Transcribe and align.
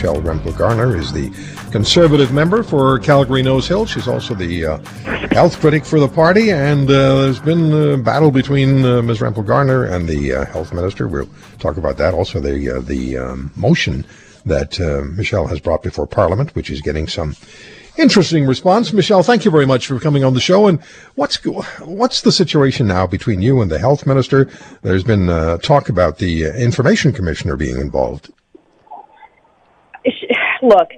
Michelle 0.00 0.22
Rempel 0.22 0.56
Garner 0.56 0.96
is 0.96 1.12
the 1.12 1.28
conservative 1.72 2.32
member 2.32 2.62
for 2.62 2.98
Calgary 3.00 3.42
Nose 3.42 3.68
Hill. 3.68 3.84
She's 3.84 4.08
also 4.08 4.32
the 4.32 4.64
uh, 4.64 4.78
health 5.28 5.60
critic 5.60 5.84
for 5.84 6.00
the 6.00 6.08
party, 6.08 6.52
and 6.52 6.88
uh, 6.88 7.20
there's 7.20 7.38
been 7.38 7.70
a 7.70 7.98
battle 7.98 8.30
between 8.30 8.82
uh, 8.82 9.02
Ms. 9.02 9.18
Rempel 9.18 9.44
Garner 9.44 9.84
and 9.84 10.08
the 10.08 10.32
uh, 10.32 10.46
health 10.46 10.72
minister. 10.72 11.06
We'll 11.06 11.28
talk 11.58 11.76
about 11.76 11.98
that. 11.98 12.14
Also, 12.14 12.40
the 12.40 12.76
uh, 12.76 12.80
the 12.80 13.18
um, 13.18 13.52
motion 13.56 14.06
that 14.46 14.80
uh, 14.80 15.02
Michelle 15.04 15.46
has 15.48 15.60
brought 15.60 15.82
before 15.82 16.06
Parliament, 16.06 16.54
which 16.54 16.70
is 16.70 16.80
getting 16.80 17.06
some 17.06 17.36
interesting 17.98 18.46
response. 18.46 18.94
Michelle, 18.94 19.22
thank 19.22 19.44
you 19.44 19.50
very 19.50 19.66
much 19.66 19.86
for 19.86 20.00
coming 20.00 20.24
on 20.24 20.32
the 20.32 20.40
show. 20.40 20.66
And 20.66 20.80
what's 21.16 21.44
what's 21.84 22.22
the 22.22 22.32
situation 22.32 22.86
now 22.86 23.06
between 23.06 23.42
you 23.42 23.60
and 23.60 23.70
the 23.70 23.78
health 23.78 24.06
minister? 24.06 24.48
There's 24.80 25.04
been 25.04 25.26
talk 25.60 25.90
about 25.90 26.16
the 26.16 26.44
information 26.58 27.12
commissioner 27.12 27.56
being 27.56 27.78
involved. 27.78 28.30
Look, 30.62 30.90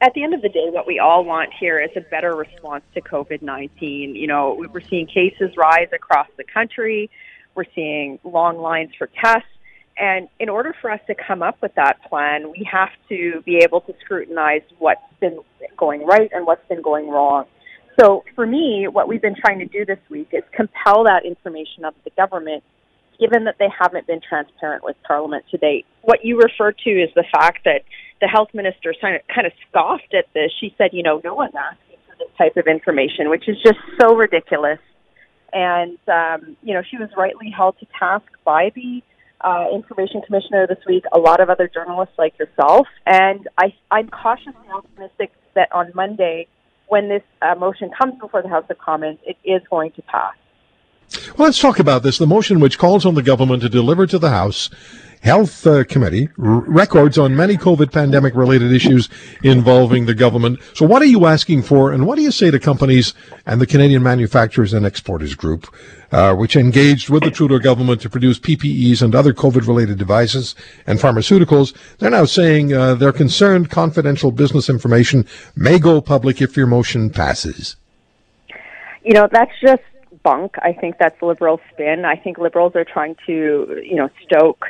at 0.00 0.14
the 0.14 0.24
end 0.24 0.34
of 0.34 0.42
the 0.42 0.48
day, 0.48 0.68
what 0.70 0.86
we 0.86 0.98
all 0.98 1.24
want 1.24 1.50
here 1.58 1.78
is 1.78 1.90
a 1.96 2.00
better 2.00 2.34
response 2.34 2.84
to 2.94 3.00
COVID 3.00 3.42
19. 3.42 4.14
You 4.14 4.26
know, 4.26 4.64
we're 4.72 4.80
seeing 4.80 5.06
cases 5.06 5.56
rise 5.56 5.88
across 5.92 6.26
the 6.36 6.44
country, 6.44 7.10
we're 7.54 7.64
seeing 7.74 8.18
long 8.24 8.58
lines 8.58 8.90
for 8.98 9.08
tests. 9.22 9.48
And 9.98 10.28
in 10.40 10.48
order 10.48 10.74
for 10.80 10.90
us 10.90 11.00
to 11.06 11.14
come 11.14 11.42
up 11.42 11.60
with 11.60 11.74
that 11.74 12.02
plan, 12.08 12.50
we 12.50 12.66
have 12.70 12.88
to 13.10 13.42
be 13.44 13.58
able 13.58 13.82
to 13.82 13.94
scrutinize 14.00 14.62
what's 14.78 15.02
been 15.20 15.38
going 15.76 16.06
right 16.06 16.30
and 16.32 16.46
what's 16.46 16.66
been 16.68 16.82
going 16.82 17.08
wrong. 17.08 17.44
So 18.00 18.24
for 18.34 18.46
me, 18.46 18.88
what 18.90 19.06
we've 19.06 19.20
been 19.20 19.36
trying 19.36 19.58
to 19.58 19.66
do 19.66 19.84
this 19.84 19.98
week 20.08 20.28
is 20.32 20.42
compel 20.56 21.04
that 21.04 21.26
information 21.26 21.84
of 21.84 21.94
the 22.04 22.10
government, 22.16 22.64
given 23.20 23.44
that 23.44 23.56
they 23.58 23.68
haven't 23.78 24.06
been 24.06 24.20
transparent 24.26 24.82
with 24.82 24.96
Parliament 25.06 25.44
to 25.50 25.58
date. 25.58 25.84
What 26.00 26.24
you 26.24 26.38
refer 26.38 26.72
to 26.72 26.90
is 26.90 27.10
the 27.14 27.24
fact 27.30 27.64
that 27.64 27.82
the 28.22 28.28
health 28.28 28.48
minister 28.54 28.94
kind 29.02 29.46
of 29.46 29.52
scoffed 29.68 30.14
at 30.14 30.26
this. 30.32 30.52
She 30.60 30.72
said, 30.78 30.90
you 30.92 31.02
know, 31.02 31.20
no 31.24 31.34
one's 31.34 31.54
asking 31.54 31.98
for 32.06 32.14
this 32.16 32.28
type 32.38 32.56
of 32.56 32.68
information, 32.68 33.28
which 33.28 33.48
is 33.48 33.56
just 33.62 33.78
so 34.00 34.14
ridiculous. 34.14 34.78
And, 35.52 35.98
um, 36.06 36.56
you 36.62 36.72
know, 36.72 36.82
she 36.88 36.96
was 36.96 37.10
rightly 37.16 37.50
held 37.50 37.78
to 37.80 37.86
task 37.98 38.24
by 38.44 38.70
the 38.76 39.02
uh, 39.40 39.66
information 39.74 40.22
commissioner 40.22 40.68
this 40.68 40.78
week, 40.86 41.04
a 41.12 41.18
lot 41.18 41.40
of 41.40 41.50
other 41.50 41.68
journalists 41.68 42.14
like 42.16 42.38
yourself. 42.38 42.86
And 43.04 43.48
I, 43.58 43.74
I'm 43.90 44.08
cautiously 44.08 44.68
optimistic 44.72 45.32
that 45.54 45.70
on 45.72 45.90
Monday, 45.92 46.46
when 46.86 47.08
this 47.08 47.24
uh, 47.42 47.56
motion 47.56 47.90
comes 47.98 48.14
before 48.20 48.40
the 48.40 48.48
House 48.48 48.66
of 48.70 48.78
Commons, 48.78 49.18
it 49.26 49.36
is 49.44 49.62
going 49.68 49.90
to 49.92 50.02
pass. 50.02 50.34
Well, 51.36 51.48
let's 51.48 51.58
talk 51.58 51.80
about 51.80 52.04
this. 52.04 52.18
The 52.18 52.26
motion 52.26 52.60
which 52.60 52.78
calls 52.78 53.04
on 53.04 53.16
the 53.16 53.22
government 53.22 53.62
to 53.62 53.68
deliver 53.68 54.06
to 54.06 54.18
the 54.18 54.30
House 54.30 54.70
Health 55.22 55.64
uh, 55.68 55.84
Committee 55.84 56.28
r- 56.36 56.60
records 56.62 57.16
on 57.16 57.36
many 57.36 57.56
COVID 57.56 57.92
pandemic 57.92 58.34
related 58.34 58.72
issues 58.72 59.08
involving 59.44 60.06
the 60.06 60.14
government. 60.14 60.58
So, 60.74 60.84
what 60.84 61.00
are 61.00 61.06
you 61.06 61.26
asking 61.26 61.62
for, 61.62 61.92
and 61.92 62.08
what 62.08 62.16
do 62.16 62.22
you 62.22 62.32
say 62.32 62.50
to 62.50 62.58
companies 62.58 63.14
and 63.46 63.60
the 63.60 63.66
Canadian 63.66 64.02
Manufacturers 64.02 64.72
and 64.72 64.84
Exporters 64.84 65.36
Group, 65.36 65.72
uh, 66.10 66.34
which 66.34 66.56
engaged 66.56 67.08
with 67.08 67.22
the 67.22 67.30
Trudeau 67.30 67.60
government 67.60 68.00
to 68.00 68.10
produce 68.10 68.40
PPEs 68.40 69.00
and 69.00 69.14
other 69.14 69.32
COVID 69.32 69.68
related 69.68 69.96
devices 69.96 70.56
and 70.88 70.98
pharmaceuticals? 70.98 71.72
They're 71.98 72.10
now 72.10 72.24
saying 72.24 72.72
uh, 72.72 72.96
they're 72.96 73.12
concerned 73.12 73.70
confidential 73.70 74.32
business 74.32 74.68
information 74.68 75.24
may 75.54 75.78
go 75.78 76.00
public 76.00 76.42
if 76.42 76.56
your 76.56 76.66
motion 76.66 77.10
passes. 77.10 77.76
You 79.04 79.14
know, 79.14 79.28
that's 79.30 79.52
just 79.60 79.82
bunk. 80.24 80.56
I 80.62 80.72
think 80.72 80.96
that's 80.98 81.22
liberal 81.22 81.60
spin. 81.72 82.04
I 82.04 82.16
think 82.16 82.38
liberals 82.38 82.74
are 82.74 82.84
trying 82.84 83.14
to, 83.26 83.80
you 83.84 83.94
know, 83.94 84.10
stoke 84.24 84.66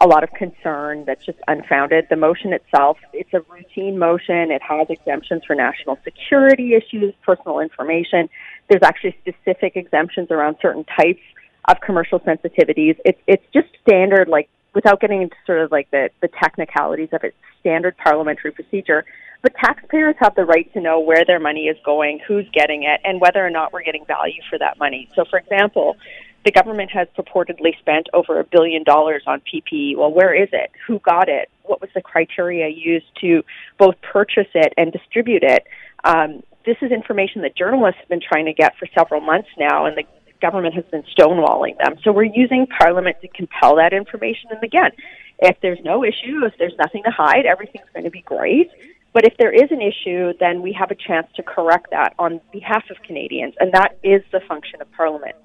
a 0.00 0.06
lot 0.06 0.24
of 0.24 0.30
concern 0.32 1.04
that's 1.06 1.24
just 1.24 1.38
unfounded. 1.46 2.06
The 2.10 2.16
motion 2.16 2.52
itself, 2.52 2.98
it's 3.12 3.32
a 3.32 3.40
routine 3.50 3.98
motion. 3.98 4.50
It 4.50 4.62
has 4.62 4.88
exemptions 4.90 5.42
for 5.46 5.54
national 5.54 5.98
security 6.02 6.74
issues, 6.74 7.14
personal 7.22 7.60
information. 7.60 8.28
There's 8.68 8.82
actually 8.82 9.16
specific 9.20 9.76
exemptions 9.76 10.30
around 10.30 10.56
certain 10.60 10.84
types 10.84 11.22
of 11.66 11.80
commercial 11.80 12.20
sensitivities. 12.20 12.96
It's 13.04 13.20
it's 13.26 13.44
just 13.52 13.68
standard, 13.86 14.28
like 14.28 14.48
without 14.74 15.00
getting 15.00 15.22
into 15.22 15.36
sort 15.46 15.60
of 15.60 15.70
like 15.70 15.90
the, 15.90 16.10
the 16.20 16.28
technicalities 16.28 17.10
of 17.12 17.22
it, 17.22 17.34
standard 17.60 17.96
parliamentary 17.96 18.50
procedure. 18.50 19.04
But 19.42 19.54
taxpayers 19.62 20.16
have 20.20 20.34
the 20.34 20.44
right 20.44 20.72
to 20.72 20.80
know 20.80 21.00
where 21.00 21.22
their 21.26 21.38
money 21.38 21.66
is 21.66 21.76
going, 21.84 22.18
who's 22.26 22.48
getting 22.52 22.84
it, 22.84 23.00
and 23.04 23.20
whether 23.20 23.44
or 23.44 23.50
not 23.50 23.72
we're 23.72 23.82
getting 23.82 24.06
value 24.06 24.40
for 24.48 24.58
that 24.58 24.78
money. 24.78 25.08
So, 25.14 25.24
for 25.28 25.38
example, 25.38 25.96
the 26.44 26.52
government 26.52 26.90
has 26.90 27.08
purportedly 27.16 27.78
spent 27.80 28.08
over 28.12 28.38
a 28.38 28.44
billion 28.44 28.84
dollars 28.84 29.22
on 29.26 29.40
PPE. 29.40 29.96
Well, 29.96 30.12
where 30.12 30.34
is 30.34 30.48
it? 30.52 30.70
Who 30.86 30.98
got 30.98 31.28
it? 31.28 31.48
What 31.62 31.80
was 31.80 31.90
the 31.94 32.02
criteria 32.02 32.68
used 32.68 33.06
to 33.22 33.42
both 33.78 33.94
purchase 34.02 34.48
it 34.54 34.74
and 34.76 34.92
distribute 34.92 35.42
it? 35.42 35.64
Um, 36.04 36.42
this 36.66 36.76
is 36.82 36.92
information 36.92 37.42
that 37.42 37.56
journalists 37.56 38.00
have 38.00 38.08
been 38.08 38.20
trying 38.20 38.46
to 38.46 38.52
get 38.52 38.76
for 38.78 38.86
several 38.96 39.20
months 39.20 39.48
now, 39.58 39.86
and 39.86 39.96
the 39.96 40.04
government 40.40 40.74
has 40.74 40.84
been 40.90 41.04
stonewalling 41.16 41.78
them. 41.78 41.96
So 42.04 42.12
we're 42.12 42.24
using 42.24 42.66
Parliament 42.66 43.16
to 43.22 43.28
compel 43.28 43.76
that 43.76 43.92
information. 43.92 44.50
And 44.50 44.62
again, 44.62 44.90
if 45.38 45.56
there's 45.62 45.78
no 45.82 46.04
issue, 46.04 46.44
if 46.44 46.54
there's 46.58 46.76
nothing 46.78 47.02
to 47.04 47.10
hide, 47.10 47.46
everything's 47.46 47.88
going 47.94 48.04
to 48.04 48.10
be 48.10 48.22
great. 48.22 48.70
But 49.14 49.24
if 49.24 49.36
there 49.38 49.52
is 49.52 49.70
an 49.70 49.80
issue, 49.80 50.32
then 50.40 50.60
we 50.60 50.76
have 50.78 50.90
a 50.90 50.94
chance 50.94 51.28
to 51.36 51.42
correct 51.42 51.90
that 51.92 52.14
on 52.18 52.40
behalf 52.52 52.84
of 52.90 52.96
Canadians, 53.06 53.54
and 53.60 53.72
that 53.72 53.96
is 54.02 54.22
the 54.32 54.40
function 54.48 54.82
of 54.82 54.90
Parliament. 54.92 55.36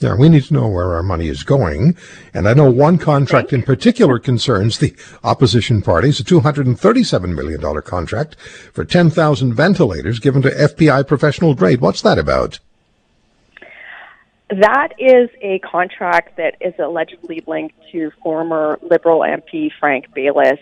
Yeah, 0.00 0.16
we 0.16 0.28
need 0.28 0.44
to 0.44 0.54
know 0.54 0.68
where 0.68 0.94
our 0.94 1.02
money 1.02 1.28
is 1.28 1.44
going. 1.44 1.96
And 2.34 2.48
I 2.48 2.54
know 2.54 2.68
one 2.70 2.98
contract 2.98 3.52
in 3.52 3.62
particular 3.62 4.18
concerns 4.18 4.78
the 4.78 4.96
opposition 5.22 5.80
parties, 5.80 6.18
a 6.18 6.24
$237 6.24 7.34
million 7.34 7.82
contract 7.82 8.36
for 8.72 8.84
10,000 8.84 9.54
ventilators 9.54 10.18
given 10.18 10.42
to 10.42 10.50
FTI 10.50 11.06
professional 11.06 11.54
grade. 11.54 11.80
What's 11.80 12.02
that 12.02 12.18
about? 12.18 12.58
That 14.50 14.88
is 14.98 15.30
a 15.40 15.60
contract 15.60 16.36
that 16.36 16.56
is 16.60 16.74
allegedly 16.78 17.42
linked 17.46 17.76
to 17.92 18.10
former 18.22 18.78
Liberal 18.82 19.20
MP 19.20 19.70
Frank 19.78 20.12
Baylis. 20.14 20.58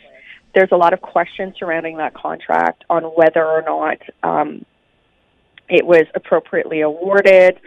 There's 0.55 0.71
a 0.71 0.77
lot 0.77 0.93
of 0.93 1.01
questions 1.01 1.55
surrounding 1.59 1.97
that 1.97 2.15
contract 2.15 2.85
on 2.91 3.05
whether 3.05 3.45
or 3.45 3.63
not 3.63 3.99
um, 4.23 4.65
it 5.69 5.87
was 5.87 6.05
appropriately 6.15 6.83
awarded, 6.83 7.59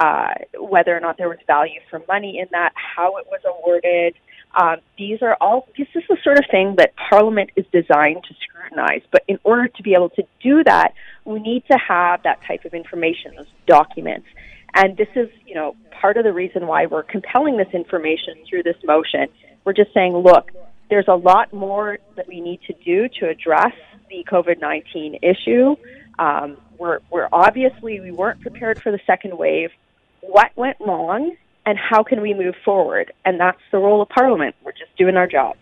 uh, 0.00 0.32
whether 0.58 0.96
or 0.96 1.00
not 1.00 1.18
there 1.18 1.28
was 1.28 1.38
value 1.46 1.78
for 1.90 2.02
money 2.08 2.38
in 2.38 2.48
that, 2.52 2.72
how 2.74 3.18
it 3.18 3.26
was 3.30 3.40
awarded. 3.44 4.14
Um, 4.58 4.76
these 4.96 5.18
are 5.20 5.36
all, 5.42 5.68
this 5.76 5.88
is 5.94 6.02
the 6.08 6.16
sort 6.24 6.38
of 6.38 6.46
thing 6.50 6.76
that 6.78 6.94
Parliament 6.96 7.50
is 7.54 7.66
designed 7.70 8.24
to 8.24 8.34
scrutinize. 8.42 9.02
But 9.12 9.24
in 9.28 9.38
order 9.44 9.68
to 9.68 9.82
be 9.82 9.92
able 9.92 10.08
to 10.10 10.22
do 10.42 10.64
that, 10.64 10.94
we 11.26 11.38
need 11.38 11.64
to 11.70 11.76
have 11.76 12.22
that 12.22 12.40
type 12.48 12.64
of 12.64 12.72
information, 12.72 13.34
those 13.36 13.46
documents. 13.66 14.26
And 14.74 14.96
this 14.96 15.08
is, 15.14 15.28
you 15.46 15.54
know, 15.54 15.76
part 16.00 16.16
of 16.16 16.24
the 16.24 16.32
reason 16.32 16.66
why 16.66 16.86
we're 16.86 17.02
compelling 17.02 17.58
this 17.58 17.68
information 17.74 18.36
through 18.48 18.62
this 18.62 18.76
motion. 18.82 19.26
We're 19.64 19.74
just 19.74 19.92
saying, 19.92 20.14
look, 20.14 20.50
there's 20.88 21.08
a 21.08 21.14
lot 21.14 21.52
more 21.52 21.98
that 22.16 22.26
we 22.26 22.40
need 22.40 22.60
to 22.68 22.72
do 22.72 23.06
to 23.20 23.28
address 23.28 23.74
the 24.08 24.24
COVID 24.24 24.62
19 24.62 25.18
issue. 25.22 25.76
Um, 26.18 26.56
we're, 26.78 27.00
we're 27.10 27.28
obviously, 27.32 28.00
we 28.00 28.10
weren't 28.10 28.40
prepared 28.40 28.82
for 28.82 28.90
the 28.90 29.00
second 29.06 29.36
wave 29.36 29.70
what 30.20 30.50
went 30.56 30.76
wrong 30.80 31.36
and 31.66 31.78
how 31.78 32.02
can 32.02 32.20
we 32.20 32.34
move 32.34 32.54
forward? 32.64 33.12
And 33.24 33.38
that's 33.38 33.60
the 33.70 33.78
role 33.78 34.02
of 34.02 34.08
Parliament. 34.08 34.54
We're 34.64 34.72
just 34.72 34.96
doing 34.96 35.16
our 35.16 35.26
job. 35.26 35.56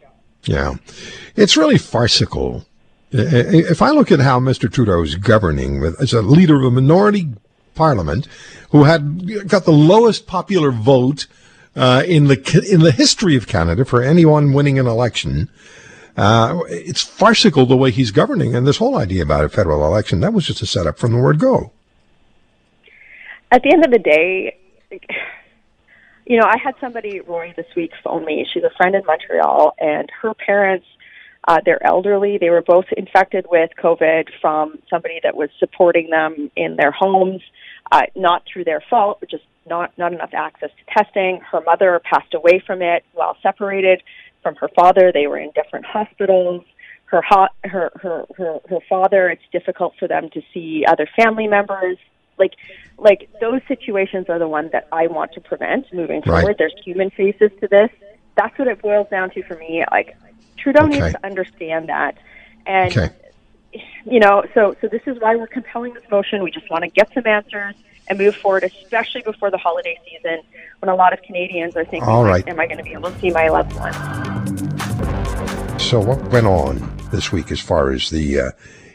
Yeah. 0.45 0.75
It's 1.37 1.57
really 1.57 1.79
farcical. 1.79 2.65
If 3.11 3.83
I 3.83 3.91
look 3.91 4.13
at 4.13 4.21
how 4.21 4.39
Mr. 4.39 4.73
Trudeau 4.73 5.03
is 5.03 5.15
governing 5.17 5.81
with, 5.81 6.01
as 6.01 6.13
a 6.13 6.23
leader 6.23 6.57
of 6.57 6.65
a 6.65 6.71
minority 6.71 7.29
parliament 7.75 8.29
who 8.71 8.85
had 8.85 9.49
got 9.49 9.65
the 9.65 9.73
lowest 9.73 10.27
popular 10.27 10.71
vote 10.71 11.27
uh, 11.75 12.03
in 12.07 12.25
the 12.25 12.67
in 12.71 12.81
the 12.81 12.91
history 12.91 13.37
of 13.37 13.47
Canada 13.47 13.85
for 13.85 14.03
anyone 14.03 14.53
winning 14.53 14.79
an 14.79 14.87
election, 14.87 15.49
uh, 16.17 16.59
it's 16.69 17.03
farcical 17.03 17.67
the 17.67 17.77
way 17.77 17.91
he's 17.91 18.11
governing. 18.11 18.55
And 18.55 18.67
this 18.67 18.79
whole 18.79 18.97
idea 18.97 19.23
about 19.23 19.45
a 19.45 19.49
federal 19.49 19.87
election 19.87 20.21
that 20.21 20.33
was 20.33 20.47
just 20.47 20.61
a 20.61 20.67
setup 20.67 20.99
from 20.99 21.13
the 21.13 21.19
word 21.19 21.39
go 21.39 21.73
at 23.51 23.63
the 23.63 23.73
end 23.73 23.85
of 23.85 23.91
the 23.91 23.99
day, 23.99 24.59
you 26.27 26.39
know, 26.39 26.47
I 26.47 26.57
had 26.63 26.75
somebody, 26.81 27.21
Roy, 27.21 27.55
this 27.57 27.67
week 27.75 27.93
phone 28.05 28.25
me. 28.25 28.47
She's 28.53 28.63
a 28.63 28.71
friend 28.77 28.95
in 28.95 29.03
Montreal, 29.07 29.75
and 29.79 30.11
her 30.23 30.35
parents, 30.35 30.87
uh, 31.47 31.59
they're 31.65 31.85
elderly. 31.87 32.37
They 32.39 32.51
were 32.51 32.63
both 32.63 32.85
infected 32.97 33.47
with 33.51 33.71
COVID 33.83 34.29
from 34.41 34.79
somebody 34.91 35.21
that 35.23 35.35
was 35.35 35.49
supporting 35.59 36.11
them 36.11 36.51
in 36.57 36.77
their 36.77 36.91
homes, 36.91 37.41
uh, 37.91 38.03
not 38.15 38.43
through 38.53 38.65
their 38.65 38.83
fault, 38.91 39.23
just 39.31 39.45
not 39.67 39.97
not 39.97 40.13
enough 40.13 40.35
access 40.35 40.71
to 40.71 40.95
testing. 40.95 41.41
Her 41.51 41.61
mother 41.63 42.01
passed 42.05 42.35
away 42.35 42.63
from 42.67 42.83
it 42.83 43.05
while 43.13 43.37
separated 43.43 44.03
from 44.43 44.57
her 44.57 44.69
father. 44.77 45.11
They 45.13 45.27
were 45.27 45.39
in 45.39 45.51
different 45.55 45.87
hospitals. 45.87 46.65
Her, 47.07 47.23
hot, 47.23 47.53
her 47.65 47.91
her 48.03 48.27
her 48.37 48.59
her 48.69 48.79
father. 48.89 49.31
It's 49.31 49.43
difficult 49.51 49.95
for 49.99 50.09
them 50.09 50.29
to 50.35 50.43
see 50.53 50.85
other 50.87 51.09
family 51.17 51.47
members. 51.47 51.97
Like 52.39 52.53
like 52.99 53.29
those 53.41 53.61
situations 53.69 54.27
are 54.29 54.39
the 54.39 54.49
ones 54.49 54.71
that 54.73 54.85
I 54.93 55.07
want 55.07 55.33
to 55.33 55.41
prevent 55.41 55.87
moving 55.93 56.23
Right. 56.27 56.41
forward. 56.41 56.57
There's 56.59 56.75
human 56.85 57.11
faces 57.11 57.51
to 57.61 57.69
this. 57.69 57.91
That's 58.37 58.57
what 58.59 58.69
it 58.69 58.81
boils 58.83 59.07
down 59.11 59.31
to 59.31 59.43
for 59.45 59.57
me. 59.57 59.85
Like 59.91 60.17
Trudeau 60.59 60.85
Okay. 60.87 60.95
needs 61.01 61.13
to 61.13 61.27
understand 61.27 61.89
that, 61.89 62.15
and 62.67 62.97
Okay. 62.97 63.11
you 64.05 64.21
know, 64.21 64.45
so 64.55 64.75
so 64.81 64.89
this 64.89 65.03
is 65.07 65.17
why 65.21 65.37
we're 65.37 65.47
compelling 65.47 65.95
this 65.95 66.03
motion. 66.11 66.43
We 66.43 66.51
just 66.51 66.71
want 66.71 66.85
to 66.85 66.91
get 66.91 67.09
some 67.15 67.27
answers 67.27 67.75
and 68.09 68.19
move 68.19 68.35
forward, 68.43 68.65
especially 68.65 69.23
before 69.23 69.51
the 69.51 69.59
holiday 69.59 69.97
season, 70.05 70.39
when 70.81 70.89
a 70.89 70.95
lot 70.95 71.13
of 71.13 71.21
Canadians 71.23 71.77
are 71.77 71.85
thinking, 71.85 72.09
All 72.09 72.25
right. 72.25 72.47
"Am 72.49 72.59
I 72.59 72.67
going 72.67 72.79
to 72.79 72.85
be 72.85 72.93
able 72.93 73.11
to 73.13 73.21
see 73.21 73.31
my 73.31 73.49
loved 73.49 73.75
one?" 73.75 73.93
So, 75.79 76.01
what 76.01 76.21
went 76.31 76.47
on 76.47 76.97
this 77.11 77.33
week 77.33 77.51
as 77.53 77.61
far 77.61 77.93
as 77.93 78.11
the 78.11 78.41
uh, 78.41 78.51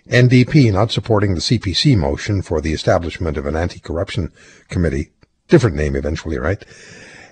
NDP 0.07 0.71
not 0.71 0.91
supporting 0.91 1.33
the 1.33 1.41
CPC 1.41 1.97
motion 1.97 2.41
for 2.41 2.59
the 2.59 2.73
establishment 2.73 3.37
of 3.37 3.45
an 3.45 3.55
anti 3.55 3.79
corruption 3.79 4.31
committee? 4.69 5.11
Different 5.47 5.75
name 5.75 5.95
eventually, 5.95 6.37
right? 6.37 6.63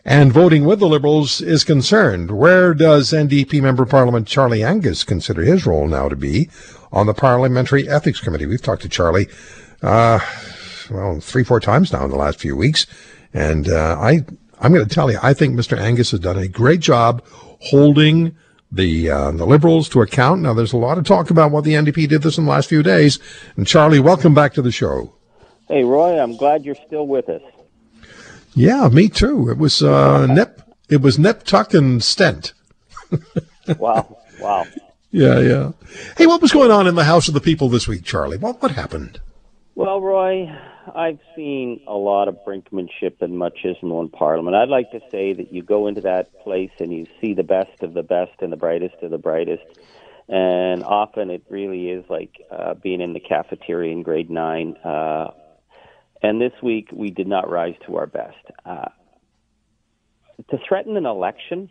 And 0.03 0.33
voting 0.33 0.65
with 0.65 0.79
the 0.79 0.87
Liberals 0.87 1.41
is 1.41 1.63
concerned. 1.63 2.31
Where 2.31 2.73
does 2.73 3.11
NDP 3.11 3.61
Member 3.61 3.85
Parliament 3.85 4.27
Charlie 4.27 4.63
Angus 4.63 5.03
consider 5.03 5.43
his 5.43 5.65
role 5.65 5.87
now 5.87 6.09
to 6.09 6.15
be 6.15 6.49
on 6.91 7.05
the 7.05 7.13
Parliamentary 7.13 7.87
Ethics 7.87 8.19
Committee? 8.19 8.47
We've 8.47 8.61
talked 8.61 8.81
to 8.81 8.89
Charlie, 8.89 9.27
uh, 9.83 10.19
well, 10.89 11.19
three, 11.19 11.43
four 11.43 11.59
times 11.59 11.93
now 11.93 12.03
in 12.03 12.09
the 12.09 12.17
last 12.17 12.39
few 12.39 12.55
weeks. 12.55 12.87
And 13.31 13.69
uh, 13.69 13.97
I, 13.99 14.25
I'm 14.59 14.73
going 14.73 14.87
to 14.87 14.93
tell 14.93 15.11
you, 15.11 15.19
I 15.21 15.35
think 15.35 15.55
Mr. 15.55 15.77
Angus 15.77 16.11
has 16.11 16.19
done 16.19 16.37
a 16.37 16.47
great 16.47 16.79
job 16.79 17.23
holding 17.59 18.35
the 18.71 19.09
uh, 19.09 19.31
the 19.31 19.45
Liberals 19.45 19.89
to 19.89 20.01
account. 20.01 20.41
Now, 20.41 20.53
there's 20.53 20.73
a 20.73 20.77
lot 20.77 20.97
of 20.97 21.03
talk 21.03 21.29
about 21.29 21.51
what 21.51 21.63
the 21.63 21.73
NDP 21.73 22.07
did 22.07 22.21
this 22.21 22.37
in 22.37 22.45
the 22.45 22.51
last 22.51 22.69
few 22.69 22.83
days. 22.83 23.19
And 23.57 23.67
Charlie, 23.67 23.99
welcome 23.99 24.33
back 24.33 24.53
to 24.53 24.61
the 24.61 24.71
show. 24.71 25.13
Hey, 25.67 25.83
Roy, 25.83 26.19
I'm 26.19 26.35
glad 26.37 26.65
you're 26.65 26.75
still 26.75 27.07
with 27.07 27.29
us. 27.29 27.41
Yeah, 28.53 28.89
me 28.89 29.09
too. 29.09 29.49
It 29.49 29.57
was 29.57 29.81
uh, 29.81 30.27
nip. 30.27 30.61
It 30.89 31.01
was 31.01 31.17
nip, 31.17 31.43
tuck, 31.43 31.73
and 31.73 32.03
stent. 32.03 32.53
Wow, 33.77 34.17
wow. 34.39 34.65
Yeah, 35.11 35.39
yeah. 35.39 35.71
Hey, 36.17 36.25
what 36.25 36.41
was 36.41 36.51
going 36.51 36.71
on 36.71 36.87
in 36.87 36.95
the 36.95 37.03
House 37.03 37.27
of 37.27 37.33
the 37.33 37.39
People 37.39 37.69
this 37.69 37.87
week, 37.87 38.03
Charlie? 38.03 38.37
What 38.37 38.61
what 38.61 38.71
happened? 38.71 39.21
Well, 39.75 40.01
Roy, 40.01 40.51
I've 40.95 41.19
seen 41.35 41.81
a 41.87 41.93
lot 41.93 42.27
of 42.27 42.37
brinkmanship 42.45 43.21
and 43.21 43.33
machismo 43.33 44.01
in 44.01 44.09
Parliament. 44.09 44.55
I'd 44.55 44.69
like 44.69 44.91
to 44.91 44.99
say 45.11 45.33
that 45.33 45.53
you 45.53 45.61
go 45.61 45.87
into 45.87 46.01
that 46.01 46.41
place 46.43 46.71
and 46.79 46.91
you 46.91 47.05
see 47.19 47.33
the 47.33 47.43
best 47.43 47.83
of 47.83 47.93
the 47.93 48.03
best 48.03 48.31
and 48.41 48.51
the 48.51 48.57
brightest 48.57 48.95
of 49.03 49.11
the 49.11 49.17
brightest. 49.17 49.63
And 50.27 50.83
often 50.83 51.29
it 51.29 51.43
really 51.49 51.89
is 51.89 52.05
like 52.09 52.31
uh, 52.49 52.73
being 52.73 53.01
in 53.01 53.13
the 53.13 53.19
cafeteria 53.19 53.91
in 53.91 54.01
grade 54.01 54.29
nine. 54.29 54.75
Uh, 54.77 55.31
and 56.23 56.41
this 56.41 56.53
week 56.63 56.89
we 56.91 57.11
did 57.11 57.27
not 57.27 57.49
rise 57.49 57.75
to 57.85 57.97
our 57.97 58.07
best. 58.07 58.43
Uh, 58.65 58.89
to 60.49 60.57
threaten 60.67 60.97
an 60.97 61.05
election 61.05 61.69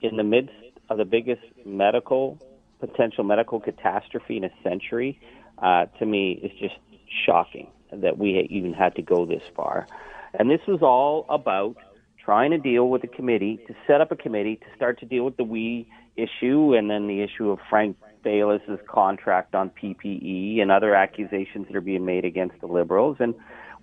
in 0.00 0.16
the 0.16 0.24
midst 0.24 0.54
of 0.90 0.98
the 0.98 1.04
biggest 1.04 1.42
medical 1.64 2.38
potential 2.80 3.24
medical 3.24 3.60
catastrophe 3.60 4.36
in 4.36 4.44
a 4.44 4.50
century, 4.62 5.20
uh, 5.58 5.86
to 5.98 6.06
me, 6.06 6.32
is 6.32 6.52
just 6.60 6.76
shocking 7.26 7.68
that 7.92 8.18
we 8.18 8.46
even 8.50 8.72
had 8.72 8.94
to 8.96 9.02
go 9.02 9.26
this 9.26 9.42
far. 9.54 9.86
And 10.38 10.50
this 10.50 10.60
was 10.66 10.82
all 10.82 11.26
about 11.28 11.76
trying 12.22 12.50
to 12.50 12.58
deal 12.58 12.88
with 12.88 13.02
a 13.04 13.06
committee, 13.06 13.58
to 13.66 13.74
set 13.86 14.00
up 14.00 14.12
a 14.12 14.16
committee 14.16 14.56
to 14.56 14.66
start 14.76 15.00
to 15.00 15.06
deal 15.06 15.24
with 15.24 15.36
the 15.36 15.44
we 15.44 15.88
issue 16.16 16.74
and 16.74 16.90
then 16.90 17.06
the 17.06 17.22
issue 17.22 17.50
of 17.50 17.58
Frank 17.70 17.96
Baylis's 18.24 18.80
contract 18.86 19.54
on 19.54 19.70
PPE 19.70 20.60
and 20.60 20.70
other 20.70 20.94
accusations 20.94 21.66
that 21.68 21.76
are 21.76 21.80
being 21.80 22.04
made 22.04 22.24
against 22.24 22.60
the 22.60 22.66
Liberals. 22.66 23.16
And 23.20 23.34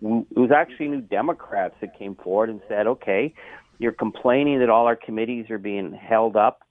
it 0.02 0.38
was 0.38 0.52
actually 0.56 0.90
New 0.90 1.02
Democrats 1.02 1.76
that 1.82 1.98
came 1.98 2.16
forward 2.16 2.50
and 2.50 2.62
said, 2.68 2.86
okay, 2.86 3.34
you're 3.80 3.94
complaining 3.94 4.60
that 4.60 4.70
all 4.70 4.86
our 4.86 4.96
committees 4.96 5.50
are 5.50 5.58
being 5.58 5.94
held 5.94 6.36
up 6.36 6.62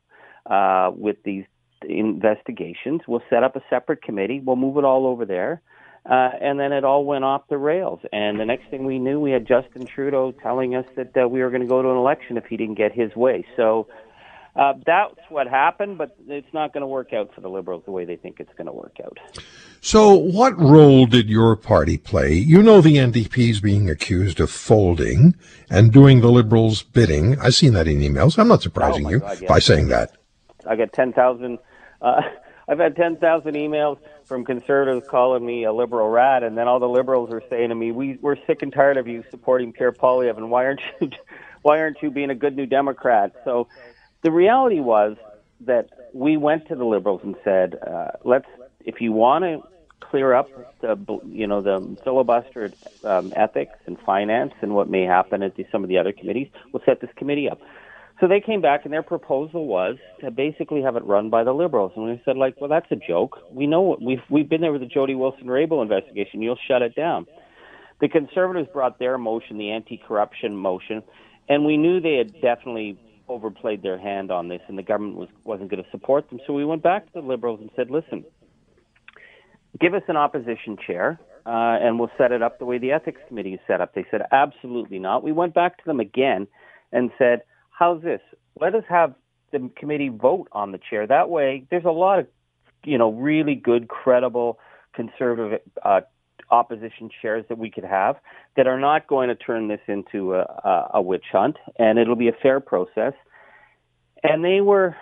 uh, 0.46 0.90
with 0.94 1.16
these 1.25 1.44
investigations. 1.82 3.02
We'll 3.08 3.22
set 3.31 3.42
up 3.42 3.56
a 3.56 3.62
separate 3.69 4.02
committee. 4.02 4.40
We'll 4.40 4.56
move 4.56 4.76
it 4.76 4.84
all 4.84 5.06
over 5.06 5.25
there. 5.25 5.62
Uh, 6.09 6.31
and 6.41 6.61
then 6.61 6.73
it 6.73 6.85
all 6.85 7.05
went 7.05 7.25
off 7.25 7.49
the 7.49 7.56
rails. 7.56 8.01
And 8.12 8.39
the 8.39 8.45
next 8.45 8.69
thing 8.71 8.85
we 8.85 8.99
knew, 8.99 9.19
we 9.21 9.31
had 9.31 9.47
Justin 9.47 9.87
Trudeau 9.87 10.33
telling 10.33 10.75
us 10.75 10.85
that 10.97 11.17
uh, 11.17 11.27
we 11.27 11.41
were 11.41 11.49
going 11.49 11.62
to 11.62 11.69
go 11.69 11.81
to 11.81 11.91
an 11.91 11.97
election 11.97 12.37
if 12.37 12.45
he 12.45 12.56
didn't 12.59 12.75
get 12.75 12.93
his 12.93 13.15
way. 13.17 13.47
So 13.56 13.87
uh, 14.56 14.75
that's 14.87 15.19
what 15.31 15.49
happened, 15.49 15.99
but 15.99 16.15
it's 16.29 16.53
not 16.53 16.73
going 16.73 16.83
to 16.83 16.87
work 16.87 17.12
out 17.12 17.35
for 17.35 17.41
the 17.41 17.49
Liberals 17.49 17.83
the 17.87 17.91
way 17.91 18.05
they 18.05 18.17
think 18.17 18.39
it's 18.39 18.53
going 18.56 18.67
to 18.67 18.73
work 18.73 18.99
out. 19.05 19.19
So, 19.81 20.15
what 20.15 20.59
role 20.59 21.06
did 21.06 21.29
your 21.29 21.56
party 21.56 21.99
play? 21.99 22.35
You 22.35 22.62
know 22.62 22.81
the 22.81 22.97
NDP 22.97 23.51
is 23.51 23.61
being 23.61 23.91
accused 23.91 24.39
of 24.41 24.51
folding 24.51 25.35
and 25.69 25.93
doing 25.93 26.21
the 26.21 26.31
Liberals' 26.31 26.83
bidding. 26.83 27.39
I've 27.41 27.55
seen 27.55 27.73
that 27.73 27.89
in 27.89 27.99
emails. 28.01 28.39
I'm 28.39 28.49
not 28.49 28.62
surprising 28.62 29.06
Oh, 29.06 29.11
you 29.11 29.19
God, 29.21 29.41
yes. 29.41 29.49
by 29.49 29.59
saying 29.59 29.89
that. 29.89 30.12
I 30.67 30.77
got 30.77 30.93
10,000. 30.93 31.59
Uh, 32.01 32.21
I've 32.69 32.79
had 32.79 32.97
10,000 32.97 33.55
emails 33.55 33.99
from 34.34 34.44
conservatives 34.44 35.06
calling 35.08 35.46
me 35.46 35.62
a 35.62 35.72
liberal 35.72 36.08
rat, 36.08 36.42
and 36.42 36.58
then 36.58 36.66
all 36.66 36.81
the 36.81 36.88
liberals 36.88 37.31
are 37.32 37.42
saying 37.48 37.69
to 37.69 37.75
me, 37.76 37.92
"We 37.92 38.19
we're 38.20 38.34
sick 38.48 38.62
and 38.62 38.72
tired 38.72 38.96
of 38.96 39.06
you 39.06 39.22
supporting 39.31 39.72
Pierre 39.72 39.92
Poilievre, 39.92 40.38
and 40.38 40.50
why 40.50 40.64
aren't 40.64 40.81
you 41.00 41.10
why 41.62 41.78
aren't 41.78 42.02
you 42.02 42.10
being 42.10 42.31
a 42.31 42.34
good 42.34 42.56
new 42.56 42.66
Democrat?" 42.66 43.31
So 43.44 43.69
the 44.22 44.32
reality 44.32 44.81
was 44.81 45.16
that 45.60 45.88
we 46.12 46.36
went 46.36 46.66
to 46.66 46.75
the 46.75 46.84
liberals 46.84 47.20
and 47.22 47.36
said, 47.44 47.78
uh, 47.86 48.08
"Let's 48.25 48.48
if 48.84 49.00
you 49.00 49.12
want 49.12 49.44
to 49.44 49.62
clear 50.00 50.34
up 50.34 50.48
the 50.81 50.98
you 51.26 51.46
know 51.46 51.62
the 51.62 51.96
filibuster 52.02 52.72
um, 53.04 53.32
ethics 53.36 53.78
and 53.86 53.96
finance 54.00 54.54
and 54.62 54.75
what 54.75 54.90
may 54.90 55.04
happen 55.04 55.44
at 55.44 55.54
the, 55.54 55.64
some 55.70 55.84
of 55.84 55.88
the 55.88 55.98
other 55.98 56.10
committees, 56.10 56.48
we'll 56.72 56.82
set 56.84 57.00
this 57.00 57.10
committee 57.14 57.48
up." 57.48 57.60
So 58.25 58.29
they 58.29 58.41
came 58.41 58.62
back, 58.62 58.85
and 58.85 58.93
their 58.94 59.03
proposal 59.03 59.67
was 59.67 59.97
to 60.21 60.31
basically 60.31 60.81
have 60.81 60.97
it 60.97 61.05
run 61.05 61.29
by 61.29 61.44
the 61.44 61.53
liberals. 61.53 61.93
And 61.94 62.06
we 62.06 62.23
said, 62.25 62.38
like, 62.38 62.59
well, 62.59 62.71
that's 62.71 62.91
a 62.91 62.97
joke. 62.97 63.37
We 63.53 63.67
know 63.67 63.99
we've 64.00 64.23
we've 64.31 64.49
been 64.49 64.62
there 64.62 64.73
with 64.73 64.81
the 64.81 64.87
Jody 64.87 65.15
Wilson 65.15 65.44
Raybould 65.44 65.82
investigation. 65.82 66.41
You'll 66.41 66.59
shut 66.67 66.81
it 66.81 66.94
down. 66.94 67.26
The 68.00 68.09
conservatives 68.09 68.71
brought 68.73 68.99
their 68.99 69.19
motion, 69.19 69.59
the 69.59 69.73
anti-corruption 69.73 70.56
motion, 70.56 71.03
and 71.50 71.67
we 71.67 71.76
knew 71.76 72.00
they 72.00 72.17
had 72.17 72.32
definitely 72.41 72.99
overplayed 73.29 73.82
their 73.82 73.99
hand 73.99 74.31
on 74.31 74.49
this, 74.49 74.62
and 74.69 74.79
the 74.79 74.82
government 74.82 75.19
was 75.19 75.29
wasn't 75.44 75.70
going 75.70 75.85
to 75.85 75.91
support 75.91 76.31
them. 76.31 76.41
So 76.47 76.55
we 76.55 76.65
went 76.65 76.82
back 76.82 77.05
to 77.05 77.20
the 77.20 77.27
liberals 77.27 77.61
and 77.61 77.69
said, 77.77 77.91
listen, 77.91 78.25
give 79.79 79.93
us 79.93 80.03
an 80.08 80.17
opposition 80.17 80.79
chair. 80.87 81.20
Uh, 81.44 81.77
and 81.79 81.98
we'll 81.98 82.10
set 82.17 82.32
it 82.32 82.43
up 82.43 82.58
the 82.58 82.65
way 82.65 82.79
the 82.79 82.93
ethics 82.93 83.20
committee 83.29 83.53
is 83.53 83.60
set 83.67 83.82
up. 83.82 83.94
They 83.94 84.06
said, 84.10 84.22
absolutely 84.32 84.98
not. 84.98 85.22
We 85.22 85.32
went 85.32 85.53
back 85.53 85.77
to 85.77 85.84
them 85.84 86.01
again 86.01 86.46
and 86.91 87.10
said, 87.19 87.43
how's 87.74 88.02
this? 88.02 88.20
Let 88.60 88.74
us 88.74 88.84
have 88.88 89.14
the 89.52 89.70
committee 89.76 90.08
vote 90.08 90.48
on 90.52 90.72
the 90.72 90.78
chair. 90.90 91.06
That 91.06 91.28
way, 91.28 91.66
there's 91.70 91.84
a 91.84 91.90
lot 91.90 92.20
of, 92.20 92.26
you 92.84 92.98
know, 92.98 93.12
really 93.12 93.54
good, 93.54 93.88
credible, 93.88 94.58
conservative 94.94 95.60
uh, 95.84 96.00
opposition 96.50 97.10
chairs 97.20 97.44
that 97.48 97.58
we 97.58 97.70
could 97.70 97.84
have 97.84 98.16
that 98.56 98.66
are 98.66 98.78
not 98.78 99.06
going 99.06 99.28
to 99.28 99.34
turn 99.34 99.69
this 99.69 99.81
into 99.88 100.34
a, 100.34 100.43
a, 100.43 100.90
a 100.94 101.02
witch 101.02 101.24
hunt, 101.32 101.56
and 101.78 101.98
it'll 101.98 102.16
be 102.16 102.28
a 102.28 102.36
fair 102.43 102.60
process. 102.60 103.12
And 104.22 104.44
they 104.44 104.60
were, 104.60 104.96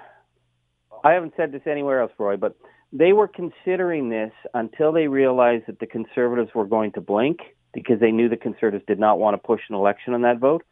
I 1.05 1.13
haven't 1.13 1.35
said 1.37 1.53
this 1.53 1.63
anywhere 1.67 2.01
else, 2.01 2.13
Roy, 2.19 2.37
but 2.37 2.57
they 2.93 3.13
were 3.13 3.29
considering 3.29 4.09
this 4.09 4.33
until 4.55 4.93
they 4.93 5.09
realized 5.09 5.65
that 5.67 5.79
the 5.79 5.87
conservatives 5.87 6.51
were 6.55 6.67
going 6.67 6.93
to 6.93 7.01
blink 7.01 7.39
because 7.73 8.01
they 8.01 8.11
knew 8.11 8.29
the 8.29 8.37
conservatives 8.37 8.85
did 8.87 8.99
not 8.99 9.19
want 9.19 9.35
to 9.35 9.39
push 9.39 9.61
an 9.69 9.75
election 9.75 10.15
on 10.15 10.23
that 10.23 10.39
vote 10.39 10.63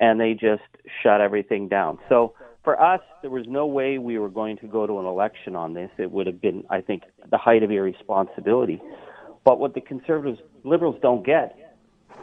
and 0.00 0.20
they 0.20 0.34
just 0.34 0.62
shut 1.02 1.20
everything 1.20 1.68
down. 1.68 1.98
So 2.08 2.34
for 2.64 2.80
us, 2.80 3.00
there 3.22 3.30
was 3.30 3.46
no 3.48 3.66
way 3.66 3.98
we 3.98 4.18
were 4.18 4.28
going 4.28 4.56
to 4.58 4.66
go 4.66 4.86
to 4.86 4.98
an 4.98 5.06
election 5.06 5.54
on 5.54 5.74
this. 5.74 5.90
It 5.98 6.10
would 6.10 6.26
have 6.26 6.40
been, 6.40 6.64
I 6.68 6.80
think, 6.80 7.04
the 7.30 7.38
height 7.38 7.62
of 7.62 7.70
irresponsibility. 7.70 8.82
But 9.44 9.60
what 9.60 9.74
the 9.74 9.80
conservatives, 9.80 10.40
liberals 10.64 10.96
don't 11.00 11.24
get 11.24 11.56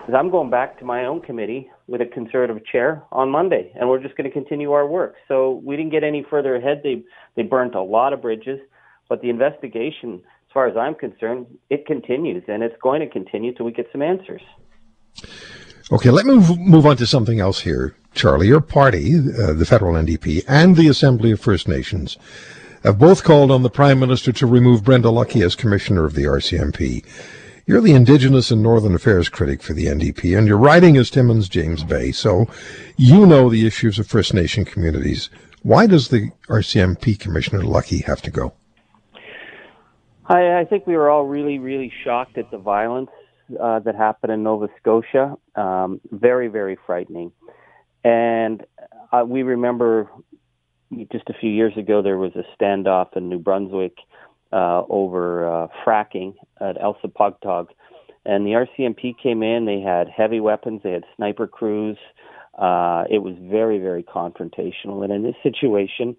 is 0.07 0.13
I'm 0.13 0.29
going 0.29 0.49
back 0.49 0.77
to 0.79 0.85
my 0.85 1.05
own 1.05 1.21
committee 1.21 1.71
with 1.87 2.01
a 2.01 2.05
conservative 2.05 2.65
chair 2.65 3.03
on 3.11 3.29
Monday, 3.29 3.71
and 3.75 3.87
we're 3.87 4.01
just 4.01 4.17
going 4.17 4.29
to 4.29 4.33
continue 4.33 4.71
our 4.73 4.85
work. 4.85 5.15
So 5.27 5.61
we 5.63 5.77
didn't 5.77 5.91
get 5.91 6.03
any 6.03 6.25
further 6.29 6.55
ahead. 6.55 6.81
They 6.83 7.03
they 7.35 7.43
burnt 7.43 7.75
a 7.75 7.81
lot 7.81 8.11
of 8.11 8.21
bridges, 8.21 8.59
but 9.07 9.21
the 9.21 9.29
investigation, 9.29 10.15
as 10.15 10.53
far 10.53 10.67
as 10.67 10.75
I'm 10.75 10.95
concerned, 10.95 11.47
it 11.69 11.85
continues, 11.85 12.43
and 12.47 12.63
it's 12.63 12.75
going 12.81 12.99
to 12.99 13.07
continue 13.09 13.53
till 13.53 13.65
we 13.65 13.71
get 13.71 13.87
some 13.91 14.01
answers. 14.01 14.41
Okay, 15.91 16.09
let 16.09 16.25
me 16.25 16.35
move, 16.35 16.85
on 16.85 16.95
to 16.97 17.05
something 17.05 17.41
else 17.41 17.59
here, 17.59 17.95
Charlie. 18.13 18.47
Your 18.47 18.61
party, 18.61 19.15
uh, 19.17 19.53
the 19.53 19.65
federal 19.65 19.95
NDP, 19.95 20.43
and 20.47 20.77
the 20.77 20.87
Assembly 20.87 21.31
of 21.31 21.41
First 21.41 21.67
Nations 21.67 22.17
have 22.83 22.97
both 22.97 23.23
called 23.23 23.51
on 23.51 23.63
the 23.63 23.69
Prime 23.69 23.99
Minister 23.99 24.31
to 24.31 24.47
remove 24.47 24.83
Brenda 24.83 25.09
Lucki 25.09 25.43
as 25.43 25.55
Commissioner 25.55 26.05
of 26.05 26.13
the 26.13 26.23
RCMP. 26.23 27.03
You're 27.65 27.81
the 27.81 27.93
Indigenous 27.93 28.49
and 28.49 28.63
Northern 28.63 28.95
Affairs 28.95 29.27
critic 29.27 29.61
for 29.61 29.73
the 29.73 29.85
NDP, 29.85 30.37
and 30.37 30.47
you're 30.47 30.57
riding 30.57 30.95
as 30.95 31.09
Timmins 31.09 31.49
James 31.49 31.83
Bay, 31.83 32.11
so 32.11 32.47
you 32.95 33.25
know 33.25 33.49
the 33.49 33.67
issues 33.67 33.99
of 33.99 34.07
First 34.07 34.33
Nation 34.33 34.63
communities 34.63 35.29
Why 35.63 35.85
does 35.87 36.07
the 36.07 36.31
RCMP 36.47 37.19
Commissioner 37.19 37.61
Lucki 37.61 38.05
have 38.05 38.21
to 38.23 38.31
go? 38.31 38.53
I, 40.27 40.59
I 40.59 40.65
think 40.65 40.87
we 40.87 40.95
were 40.95 41.09
all 41.09 41.25
really, 41.25 41.59
really 41.59 41.91
shocked 42.03 42.37
at 42.37 42.49
the 42.51 42.57
violence 42.57 43.09
uh, 43.61 43.79
that 43.79 43.95
happened 43.95 44.31
in 44.31 44.43
Nova 44.43 44.67
Scotia. 44.79 45.35
Um, 45.55 46.01
very, 46.11 46.47
very 46.47 46.77
frightening. 46.85 47.31
And 48.03 48.65
uh, 49.11 49.23
we 49.25 49.43
remember 49.43 50.09
just 51.11 51.29
a 51.29 51.33
few 51.33 51.49
years 51.49 51.75
ago 51.77 52.01
there 52.01 52.17
was 52.17 52.33
a 52.35 52.43
standoff 52.55 53.15
in 53.15 53.29
New 53.29 53.39
Brunswick 53.39 53.97
uh, 54.51 54.83
over 54.89 55.47
uh, 55.47 55.67
fracking 55.85 56.35
at 56.61 56.77
Elsipogtog. 56.77 57.69
And 58.25 58.45
the 58.45 58.51
RCMP 58.51 59.15
came 59.21 59.43
in, 59.43 59.65
they 59.65 59.81
had 59.81 60.07
heavy 60.07 60.39
weapons, 60.39 60.81
they 60.83 60.91
had 60.91 61.03
sniper 61.15 61.47
crews. 61.47 61.97
Uh, 62.57 63.05
it 63.09 63.19
was 63.19 63.35
very, 63.41 63.79
very 63.79 64.03
confrontational. 64.03 65.03
And 65.03 65.11
in 65.11 65.23
this 65.23 65.35
situation, 65.41 66.15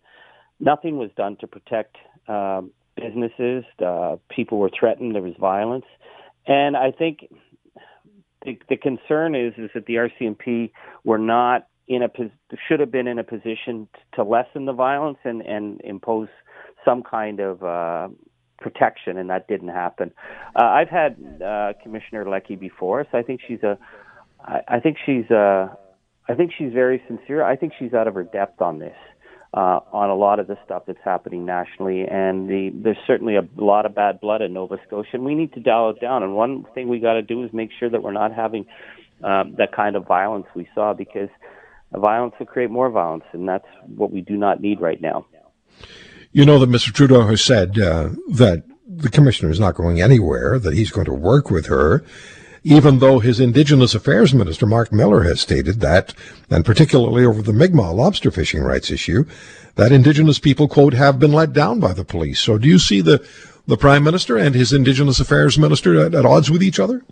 nothing 0.58 0.98
was 0.98 1.10
done 1.16 1.36
to 1.40 1.46
protect 1.46 1.96
uh, 2.28 2.62
businesses. 2.96 3.64
People 4.28 4.58
were 4.58 4.70
threatened. 4.78 5.14
There 5.14 5.22
was 5.22 5.34
violence. 5.38 5.86
And 6.46 6.76
I 6.76 6.90
think 6.90 7.28
the, 8.44 8.58
the 8.68 8.76
concern 8.76 9.34
is 9.34 9.54
is 9.56 9.70
that 9.74 9.86
the 9.86 9.94
RCMP 9.94 10.70
were 11.04 11.18
not 11.18 11.66
in 11.88 12.02
a 12.02 12.08
should 12.68 12.80
have 12.80 12.90
been 12.90 13.06
in 13.06 13.18
a 13.18 13.24
position 13.24 13.88
to 14.14 14.22
lessen 14.22 14.66
the 14.66 14.72
violence 14.72 15.18
and 15.24 15.42
and 15.42 15.80
impose 15.82 16.28
some 16.84 17.02
kind 17.02 17.40
of 17.40 17.62
uh, 17.62 18.08
protection, 18.58 19.18
and 19.18 19.30
that 19.30 19.48
didn't 19.48 19.68
happen. 19.68 20.12
Uh, 20.54 20.64
I've 20.64 20.88
had 20.88 21.16
uh, 21.44 21.72
Commissioner 21.82 22.24
Lucki 22.24 22.58
before, 22.58 23.06
so 23.10 23.18
I 23.18 23.22
think 23.22 23.40
she's 23.46 23.62
a 23.62 23.78
I, 24.44 24.60
I 24.68 24.80
think 24.80 24.98
she's 25.04 25.30
a 25.30 25.76
I 26.28 26.34
think 26.34 26.52
she's 26.56 26.72
very 26.72 27.02
sincere. 27.06 27.42
I 27.42 27.56
think 27.56 27.72
she's 27.78 27.92
out 27.92 28.08
of 28.08 28.14
her 28.14 28.24
depth 28.24 28.60
on 28.62 28.78
this 28.78 28.96
uh, 29.54 29.78
on 29.92 30.10
a 30.10 30.14
lot 30.16 30.40
of 30.40 30.48
the 30.48 30.58
stuff 30.64 30.82
that's 30.86 30.98
happening 31.04 31.46
nationally. 31.46 32.02
And 32.02 32.48
the, 32.48 32.70
there's 32.74 32.98
certainly 33.06 33.36
a 33.36 33.46
lot 33.56 33.86
of 33.86 33.94
bad 33.94 34.20
blood 34.20 34.42
in 34.42 34.52
Nova 34.52 34.78
Scotia, 34.86 35.10
and 35.12 35.24
we 35.24 35.36
need 35.36 35.52
to 35.52 35.60
dial 35.60 35.90
it 35.90 36.00
down. 36.00 36.24
And 36.24 36.34
one 36.34 36.66
thing 36.74 36.88
we 36.88 36.98
got 36.98 37.14
to 37.14 37.22
do 37.22 37.44
is 37.44 37.52
make 37.52 37.70
sure 37.78 37.88
that 37.88 38.02
we're 38.02 38.12
not 38.12 38.34
having 38.34 38.66
um, 39.22 39.54
that 39.58 39.70
kind 39.72 39.94
of 39.94 40.06
violence 40.06 40.46
we 40.56 40.68
saw, 40.74 40.92
because 40.92 41.28
violence 41.92 42.34
will 42.38 42.46
create 42.46 42.70
more 42.70 42.90
violence, 42.90 43.24
and 43.32 43.48
that's 43.48 43.68
what 43.86 44.10
we 44.10 44.20
do 44.20 44.36
not 44.36 44.60
need 44.60 44.80
right 44.80 45.00
now. 45.00 45.24
You 46.32 46.44
know 46.44 46.58
that 46.58 46.68
Mr. 46.68 46.92
Trudeau 46.92 47.24
has 47.28 47.40
said 47.40 47.78
uh, 47.78 48.10
that 48.30 48.64
the 48.88 49.08
commissioner 49.08 49.52
is 49.52 49.60
not 49.60 49.76
going 49.76 50.00
anywhere, 50.00 50.58
that 50.58 50.74
he's 50.74 50.90
going 50.90 51.06
to 51.06 51.14
work 51.14 51.48
with 51.48 51.66
her 51.66 52.04
even 52.64 52.98
though 52.98 53.18
his 53.18 53.40
Indigenous 53.40 53.94
Affairs 53.94 54.34
Minister, 54.34 54.66
Mark 54.66 54.90
Miller, 54.90 55.22
has 55.22 55.40
stated 55.40 55.80
that, 55.80 56.14
and 56.50 56.64
particularly 56.64 57.24
over 57.24 57.42
the 57.42 57.52
Mi'kmaq 57.52 57.94
lobster 57.94 58.30
fishing 58.30 58.62
rights 58.62 58.90
issue, 58.90 59.26
that 59.76 59.92
Indigenous 59.92 60.38
people, 60.38 60.66
quote, 60.66 60.94
have 60.94 61.18
been 61.18 61.32
let 61.32 61.52
down 61.52 61.78
by 61.78 61.92
the 61.92 62.04
police. 62.04 62.40
So 62.40 62.56
do 62.56 62.66
you 62.66 62.78
see 62.78 63.02
the, 63.02 63.24
the 63.66 63.76
Prime 63.76 64.02
Minister 64.02 64.38
and 64.38 64.54
his 64.54 64.72
Indigenous 64.72 65.20
Affairs 65.20 65.58
Minister 65.58 66.06
at, 66.06 66.14
at 66.14 66.24
odds 66.24 66.50
with 66.50 66.62
each 66.62 66.80
other? 66.80 67.04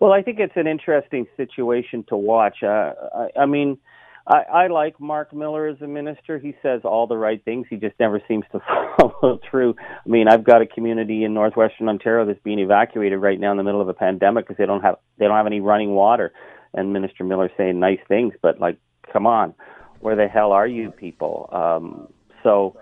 Well, 0.00 0.12
I 0.12 0.22
think 0.22 0.40
it's 0.40 0.56
an 0.56 0.66
interesting 0.66 1.26
situation 1.36 2.04
to 2.08 2.16
watch. 2.16 2.64
Uh, 2.64 2.94
I, 3.14 3.42
I 3.42 3.46
mean, 3.46 3.78
I, 4.26 4.42
I 4.42 4.66
like 4.68 5.00
Mark 5.00 5.32
Miller 5.34 5.66
as 5.66 5.80
a 5.80 5.86
minister. 5.86 6.38
He 6.38 6.54
says 6.62 6.82
all 6.84 7.06
the 7.06 7.16
right 7.16 7.42
things. 7.44 7.66
He 7.70 7.76
just 7.76 7.94
never 7.98 8.22
seems 8.28 8.44
to 8.52 8.60
follow 8.98 9.40
through. 9.50 9.74
I 9.78 10.08
mean, 10.08 10.28
I've 10.28 10.44
got 10.44 10.62
a 10.62 10.66
community 10.66 11.24
in 11.24 11.34
northwestern 11.34 11.88
Ontario 11.88 12.26
that's 12.26 12.42
being 12.42 12.58
evacuated 12.58 13.20
right 13.20 13.38
now 13.38 13.50
in 13.50 13.56
the 13.56 13.64
middle 13.64 13.80
of 13.80 13.88
a 13.88 13.94
pandemic 13.94 14.46
because 14.46 14.58
they 14.58 14.66
don't 14.66 14.82
have 14.82 14.96
they 15.18 15.26
don't 15.26 15.36
have 15.36 15.46
any 15.46 15.60
running 15.60 15.90
water. 15.90 16.32
And 16.72 16.92
Minister 16.92 17.24
Miller 17.24 17.50
saying 17.56 17.80
nice 17.80 17.98
things, 18.06 18.34
but 18.40 18.60
like, 18.60 18.78
come 19.12 19.26
on, 19.26 19.54
where 20.00 20.14
the 20.14 20.28
hell 20.28 20.52
are 20.52 20.66
you 20.66 20.90
people? 20.92 21.48
Um, 21.52 22.12
so, 22.44 22.76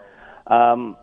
um, 0.46 0.96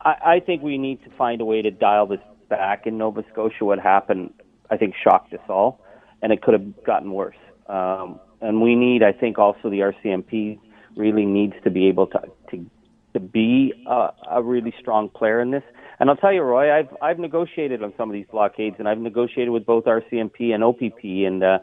I, 0.00 0.14
I 0.24 0.40
think 0.40 0.62
we 0.62 0.78
need 0.78 1.04
to 1.04 1.10
find 1.16 1.40
a 1.40 1.44
way 1.44 1.62
to 1.62 1.70
dial 1.70 2.06
this 2.06 2.20
back. 2.48 2.86
In 2.86 2.98
Nova 2.98 3.22
Scotia, 3.32 3.64
what 3.64 3.78
happened, 3.78 4.32
I 4.70 4.76
think, 4.76 4.94
shocked 5.02 5.34
us 5.34 5.40
all, 5.48 5.80
and 6.22 6.32
it 6.32 6.42
could 6.42 6.54
have 6.54 6.84
gotten 6.84 7.12
worse. 7.12 7.36
Um, 7.66 8.18
and 8.42 8.60
we 8.60 8.74
need, 8.74 9.02
I 9.02 9.12
think, 9.12 9.38
also 9.38 9.70
the 9.70 9.80
RCMP 9.80 10.58
really 10.96 11.24
needs 11.24 11.54
to 11.64 11.70
be 11.70 11.86
able 11.88 12.06
to 12.08 12.20
to, 12.50 12.66
to 13.14 13.20
be 13.20 13.72
a, 13.86 14.08
a 14.30 14.42
really 14.42 14.74
strong 14.80 15.08
player 15.08 15.40
in 15.40 15.50
this. 15.50 15.62
And 16.00 16.10
I'll 16.10 16.16
tell 16.16 16.32
you, 16.32 16.42
Roy, 16.42 16.76
I've 16.76 16.94
I've 17.00 17.18
negotiated 17.18 17.82
on 17.82 17.92
some 17.96 18.10
of 18.10 18.14
these 18.14 18.26
blockades, 18.30 18.76
and 18.78 18.88
I've 18.88 18.98
negotiated 18.98 19.50
with 19.50 19.64
both 19.64 19.84
RCMP 19.84 20.52
and 20.52 20.64
OPP, 20.64 21.04
and 21.04 21.42
uh, 21.42 21.58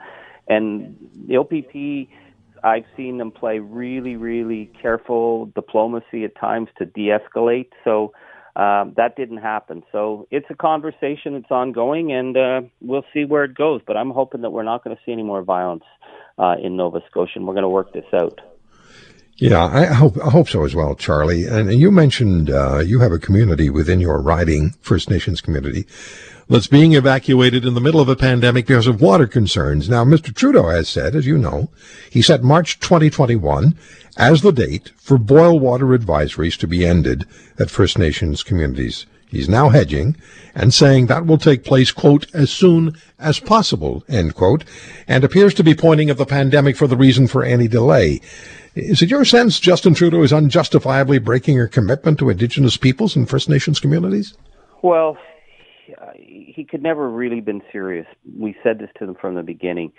and 0.47 0.95
the 1.27 1.37
OPP. 1.37 2.09
I've 2.61 2.83
seen 2.97 3.19
them 3.19 3.31
play 3.31 3.59
really, 3.59 4.17
really 4.17 4.69
careful 4.81 5.45
diplomacy 5.55 6.25
at 6.25 6.35
times 6.35 6.67
to 6.77 6.85
de-escalate. 6.85 7.69
So 7.85 8.11
um, 8.57 8.93
that 8.97 9.15
didn't 9.15 9.37
happen. 9.37 9.81
So 9.93 10.27
it's 10.29 10.47
a 10.49 10.55
conversation 10.55 11.33
that's 11.33 11.49
ongoing, 11.51 12.11
and 12.11 12.35
uh, 12.35 12.61
we'll 12.81 13.05
see 13.13 13.23
where 13.23 13.45
it 13.45 13.55
goes. 13.55 13.79
But 13.87 13.95
I'm 13.95 14.09
hoping 14.09 14.41
that 14.41 14.49
we're 14.49 14.63
not 14.63 14.83
going 14.83 14.93
to 14.93 15.01
see 15.05 15.13
any 15.13 15.23
more 15.23 15.41
violence 15.41 15.85
uh, 16.39 16.55
in 16.61 16.77
Nova 16.77 17.01
Scotia, 17.09 17.33
and 17.35 17.47
we're 17.47 17.53
going 17.53 17.63
to 17.63 17.69
work 17.69 17.93
this 17.93 18.05
out. 18.13 18.39
Yeah, 19.35 19.63
I 19.65 19.85
hope 19.85 20.17
I 20.17 20.31
hope 20.31 20.49
so 20.49 20.65
as 20.65 20.75
well, 20.75 20.95
Charlie. 20.95 21.45
And 21.45 21.73
you 21.73 21.91
mentioned 21.91 22.49
uh, 22.49 22.79
you 22.79 22.99
have 22.99 23.13
a 23.13 23.19
community 23.19 23.69
within 23.69 24.01
your 24.01 24.21
riding, 24.21 24.71
First 24.81 25.09
Nations 25.09 25.39
community, 25.39 25.85
that's 26.49 26.67
being 26.67 26.93
evacuated 26.93 27.63
in 27.63 27.73
the 27.73 27.79
middle 27.79 28.01
of 28.01 28.09
a 28.09 28.17
pandemic 28.17 28.67
because 28.67 28.87
of 28.87 28.99
water 28.99 29.27
concerns. 29.27 29.87
Now, 29.87 30.03
Mr. 30.03 30.35
Trudeau 30.35 30.67
has 30.67 30.89
said, 30.89 31.15
as 31.15 31.25
you 31.25 31.37
know, 31.37 31.69
he 32.09 32.21
set 32.21 32.43
March 32.43 32.81
2021 32.81 33.75
as 34.17 34.41
the 34.41 34.51
date 34.51 34.91
for 34.97 35.17
boil 35.17 35.57
water 35.57 35.97
advisories 35.97 36.57
to 36.57 36.67
be 36.67 36.85
ended 36.85 37.25
at 37.57 37.69
First 37.69 37.97
Nations 37.97 38.43
communities. 38.43 39.05
He's 39.29 39.47
now 39.47 39.69
hedging 39.69 40.15
and 40.55 40.73
saying 40.73 41.05
that 41.05 41.25
will 41.25 41.37
take 41.37 41.63
place, 41.63 41.91
quote, 41.91 42.25
as 42.33 42.49
soon 42.49 42.97
as 43.19 43.39
possible, 43.39 44.03
end 44.09 44.35
quote, 44.35 44.65
and 45.07 45.23
appears 45.23 45.53
to 45.55 45.63
be 45.63 45.75
pointing 45.75 46.09
at 46.09 46.17
the 46.17 46.25
pandemic 46.25 46.75
for 46.75 46.87
the 46.87 46.97
reason 46.97 47.27
for 47.27 47.43
any 47.43 47.67
delay. 47.67 48.21
Is 48.75 49.01
it 49.01 49.09
your 49.09 49.25
sense 49.25 49.59
Justin 49.59 49.93
Trudeau 49.93 50.23
is 50.23 50.33
unjustifiably 50.33 51.19
breaking 51.19 51.57
her 51.57 51.67
commitment 51.67 52.17
to 52.19 52.29
Indigenous 52.29 52.77
peoples 52.77 53.15
and 53.15 53.29
First 53.29 53.49
Nations 53.49 53.79
communities? 53.79 54.35
Well, 54.81 55.17
he 56.15 56.65
could 56.69 56.81
never 56.81 57.09
really 57.09 57.41
been 57.41 57.61
serious. 57.71 58.07
We 58.37 58.55
said 58.63 58.79
this 58.79 58.89
to 58.99 59.05
them 59.05 59.15
from 59.15 59.35
the 59.35 59.43
beginning. 59.43 59.91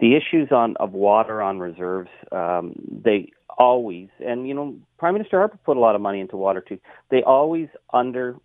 The 0.00 0.16
issues 0.16 0.52
on 0.52 0.76
of 0.78 0.92
water 0.92 1.42
on 1.42 1.58
reserves, 1.58 2.10
um, 2.32 2.74
they 3.04 3.32
always, 3.58 4.08
and 4.24 4.46
you 4.46 4.54
know, 4.54 4.76
Prime 4.98 5.14
Minister 5.14 5.38
Harper 5.38 5.58
put 5.64 5.76
a 5.76 5.80
lot 5.80 5.94
of 5.94 6.00
money 6.00 6.20
into 6.20 6.36
water 6.36 6.60
too. 6.60 6.78
They 7.10 7.22
always 7.22 7.68
under 7.92 8.36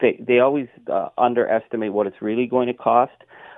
they, 0.00 0.22
they 0.26 0.38
always 0.40 0.68
uh, 0.90 1.08
underestimate 1.18 1.92
what 1.92 2.06
it's 2.06 2.20
really 2.20 2.46
going 2.46 2.68
to 2.68 2.74
cost. 2.74 3.12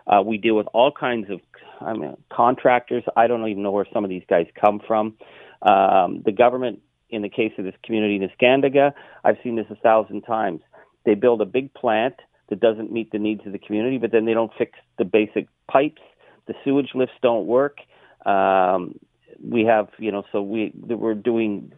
Uh, 0.07 0.23
we 0.23 0.39
deal 0.39 0.57
with 0.57 0.67
all 0.73 0.91
kinds 0.91 1.31
of 1.31 1.41
I 1.81 1.93
mean, 1.93 2.17
contractors. 2.33 3.05
I 3.17 3.27
don't 3.27 3.47
even 3.49 3.63
know 3.63 3.71
where 3.71 3.87
some 3.93 4.05
of 4.05 4.11
these 4.11 4.23
guys 4.29 4.47
come 4.61 4.81
from. 4.87 5.17
Um, 5.63 6.23
the 6.25 6.33
government, 6.33 6.81
in 7.11 7.23
the 7.23 7.29
case 7.29 7.53
of 7.59 7.65
this 7.65 7.75
community 7.85 8.17
in 8.17 8.29
Neskantaga, 8.29 8.93
I've 9.25 9.37
seen 9.43 9.57
this 9.57 9.67
a 9.71 9.77
thousand 9.77 10.23
times. 10.23 10.61
They 11.05 11.15
build 11.15 11.41
a 11.41 11.47
big 11.47 11.73
plant 11.75 12.17
that 12.49 12.61
doesn't 12.61 12.93
meet 12.93 13.13
the 13.13 13.19
needs 13.19 13.43
of 13.47 13.53
the 13.53 13.59
community, 13.59 13.99
but 13.99 14.13
then 14.13 14.25
they 14.25 14.35
don't 14.35 14.53
fix 14.57 14.73
the 14.99 15.05
basic 15.05 15.49
pipes. 15.71 16.03
The 16.47 16.55
sewage 16.65 16.91
lifts 16.95 17.15
don't 17.23 17.47
work. 17.47 17.79
Um, 18.25 18.99
we 19.43 19.65
have, 19.65 19.89
you 19.99 20.11
know, 20.11 20.25
so 20.33 20.43
we 20.43 20.73
we're 20.75 21.15
doing 21.15 21.73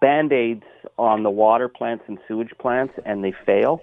band 0.00 0.32
aids 0.32 0.64
on 0.98 1.22
the 1.22 1.30
water 1.30 1.68
plants 1.68 2.04
and 2.08 2.18
sewage 2.26 2.52
plants, 2.58 2.94
and 3.04 3.22
they 3.24 3.32
fail. 3.46 3.80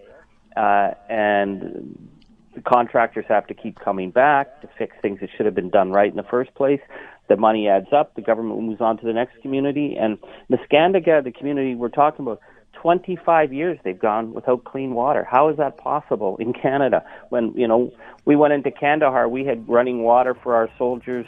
Uh, 0.55 0.91
and 1.09 2.09
the 2.55 2.61
contractors 2.61 3.25
have 3.27 3.45
to 3.47 3.53
keep 3.53 3.79
coming 3.79 4.11
back 4.11 4.61
to 4.61 4.69
fix 4.77 4.95
things 5.01 5.19
that 5.19 5.29
should 5.35 5.45
have 5.45 5.55
been 5.55 5.69
done 5.69 5.91
right 5.91 6.09
in 6.09 6.15
the 6.15 6.23
first 6.23 6.53
place. 6.55 6.79
The 7.27 7.35
money 7.35 7.67
adds 7.67 7.87
up. 7.91 8.15
The 8.15 8.21
government 8.21 8.61
moves 8.61 8.81
on 8.81 8.97
to 8.97 9.05
the 9.05 9.13
next 9.13 9.41
community. 9.41 9.97
And 9.99 10.17
Neskantaga, 10.49 11.23
the 11.23 11.31
community 11.31 11.75
we're 11.75 11.89
talking 11.89 12.25
about, 12.25 12.39
25 12.81 13.51
years 13.53 13.79
they've 13.83 13.99
gone 13.99 14.33
without 14.33 14.63
clean 14.63 14.93
water. 14.93 15.27
How 15.29 15.49
is 15.49 15.57
that 15.57 15.77
possible 15.77 16.37
in 16.37 16.53
Canada? 16.53 17.03
When 17.29 17.53
you 17.55 17.67
know 17.67 17.91
we 18.25 18.35
went 18.35 18.53
into 18.53 18.69
Kandahar, 18.69 19.27
we 19.27 19.45
had 19.45 19.67
running 19.67 20.03
water 20.03 20.35
for 20.35 20.55
our 20.55 20.69
soldiers 20.77 21.25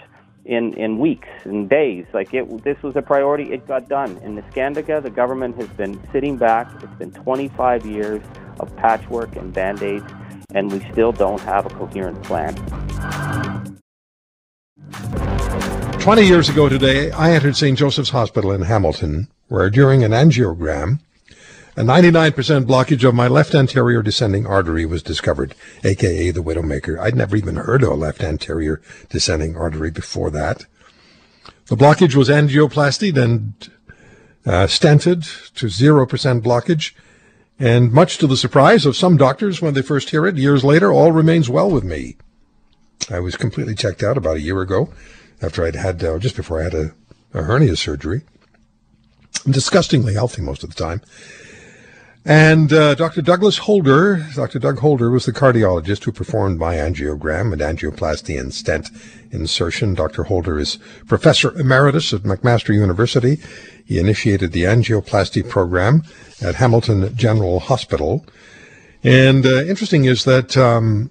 in 0.48 0.74
in 0.74 0.98
weeks 0.98 1.28
and 1.44 1.70
days. 1.70 2.06
Like 2.14 2.34
it, 2.34 2.64
this 2.64 2.82
was 2.82 2.96
a 2.96 3.02
priority. 3.02 3.52
It 3.52 3.68
got 3.68 3.88
done. 3.88 4.18
In 4.24 4.36
Neskantaga, 4.36 5.04
the 5.04 5.10
government 5.10 5.58
has 5.58 5.68
been 5.70 6.00
sitting 6.12 6.38
back. 6.38 6.72
It's 6.82 6.96
been 6.96 7.12
25 7.12 7.86
years 7.86 8.24
of 8.60 8.76
patchwork 8.78 9.36
and 9.36 9.54
band 9.54 9.84
aids, 9.84 10.12
and 10.54 10.72
we 10.72 10.80
still 10.92 11.12
don't 11.12 11.42
have 11.42 11.66
a 11.66 11.70
coherent 11.70 12.24
plan. 12.24 12.56
20 16.00 16.26
years 16.26 16.48
ago 16.48 16.70
today, 16.70 17.12
I 17.12 17.32
entered 17.32 17.58
St. 17.58 17.78
Joseph's 17.78 18.12
Hospital 18.12 18.52
in 18.54 18.62
Hamilton, 18.62 19.28
where 19.50 19.70
during 19.70 20.06
an 20.06 20.12
angiogram, 20.12 21.00
a 21.78 21.82
99% 21.82 22.66
blockage 22.66 23.08
of 23.08 23.14
my 23.14 23.28
left 23.28 23.54
anterior 23.54 24.02
descending 24.02 24.48
artery 24.48 24.84
was 24.84 25.04
discovered, 25.04 25.54
aka 25.84 26.32
the 26.32 26.42
Widowmaker. 26.42 27.00
I'd 27.00 27.16
never 27.16 27.36
even 27.36 27.56
heard 27.56 27.84
of 27.84 27.90
a 27.90 27.94
left 27.94 28.24
anterior 28.24 28.82
descending 29.10 29.56
artery 29.56 29.92
before 29.92 30.32
that. 30.32 30.66
The 31.68 31.76
blockage 31.76 32.16
was 32.16 32.30
angioplasty, 32.30 33.14
then 33.14 33.54
uh, 34.44 34.66
stented 34.66 35.54
to 35.54 35.68
0% 35.68 36.42
blockage. 36.42 36.94
And 37.60 37.92
much 37.92 38.18
to 38.20 38.28
the 38.28 38.38
surprise 38.38 38.88
of 38.88 38.96
some 38.96 39.16
doctors 39.16 39.62
when 39.62 39.76
they 39.76 39.84
first 39.84 40.10
hear 40.10 40.26
it, 40.26 40.36
years 40.36 40.64
later, 40.64 40.92
all 40.92 41.12
remains 41.12 41.48
well 41.48 41.70
with 41.70 41.84
me. 41.84 42.18
I 43.12 43.20
was 43.20 43.36
completely 43.36 43.76
checked 43.76 44.02
out 44.02 44.18
about 44.18 44.38
a 44.38 44.42
year 44.42 44.62
ago 44.62 44.92
after 45.44 45.64
I'd 45.64 45.76
had, 45.76 46.04
uh, 46.04 46.18
just 46.18 46.36
before 46.36 46.60
I 46.60 46.64
had 46.64 46.74
a, 46.74 46.96
a 47.36 47.44
hernia 47.44 47.76
surgery. 47.76 48.22
I'm 49.46 49.52
disgustingly 49.52 50.16
healthy 50.16 50.42
most 50.42 50.64
of 50.64 50.74
the 50.74 50.84
time. 50.84 51.02
And 52.30 52.74
uh, 52.74 52.94
Dr. 52.96 53.22
Douglas 53.22 53.60
Holder, 53.60 54.18
Dr. 54.36 54.60
Doug 54.60 54.80
Holder 54.80 55.10
was 55.10 55.26
the 55.26 55.32
cardiologist 55.32 56.04
who 56.04 56.12
performed 56.12 56.60
my 56.60 56.76
angiogram 56.76 57.54
and 57.54 57.62
angioplasty 57.62 58.38
and 58.38 58.54
stent 58.54 58.90
insertion. 59.32 59.94
Dr. 59.94 60.24
Holder 60.24 60.60
is 60.60 60.78
professor 61.08 61.58
emeritus 61.58 62.12
at 62.12 62.24
McMaster 62.24 62.74
University. 62.74 63.40
He 63.86 63.98
initiated 63.98 64.52
the 64.52 64.64
angioplasty 64.64 65.48
program 65.48 66.04
at 66.42 66.56
Hamilton 66.56 67.16
General 67.16 67.62
Hospital. 67.62 68.26
And 69.06 69.46
uh, 69.46 69.64
interesting 69.64 70.04
is 70.04 70.26
that 70.26 70.58
um, 70.58 71.10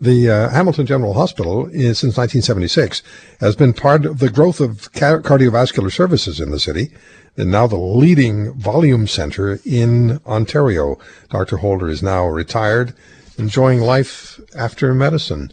the 0.00 0.30
uh, 0.30 0.48
Hamilton 0.48 0.86
General 0.86 1.12
Hospital, 1.12 1.66
is, 1.66 1.98
since 1.98 2.16
1976, 2.16 3.02
has 3.40 3.56
been 3.56 3.74
part 3.74 4.06
of 4.06 4.20
the 4.20 4.30
growth 4.30 4.60
of 4.60 4.90
cardiovascular 4.92 5.92
services 5.92 6.40
in 6.40 6.50
the 6.50 6.58
city 6.58 6.90
and 7.36 7.50
now 7.50 7.66
the 7.66 7.76
leading 7.76 8.52
volume 8.52 9.06
center 9.06 9.60
in 9.64 10.20
Ontario. 10.26 10.98
Dr. 11.28 11.58
Holder 11.58 11.88
is 11.88 12.02
now 12.02 12.26
retired, 12.26 12.94
enjoying 13.38 13.80
life 13.80 14.40
after 14.56 14.94
medicine. 14.94 15.52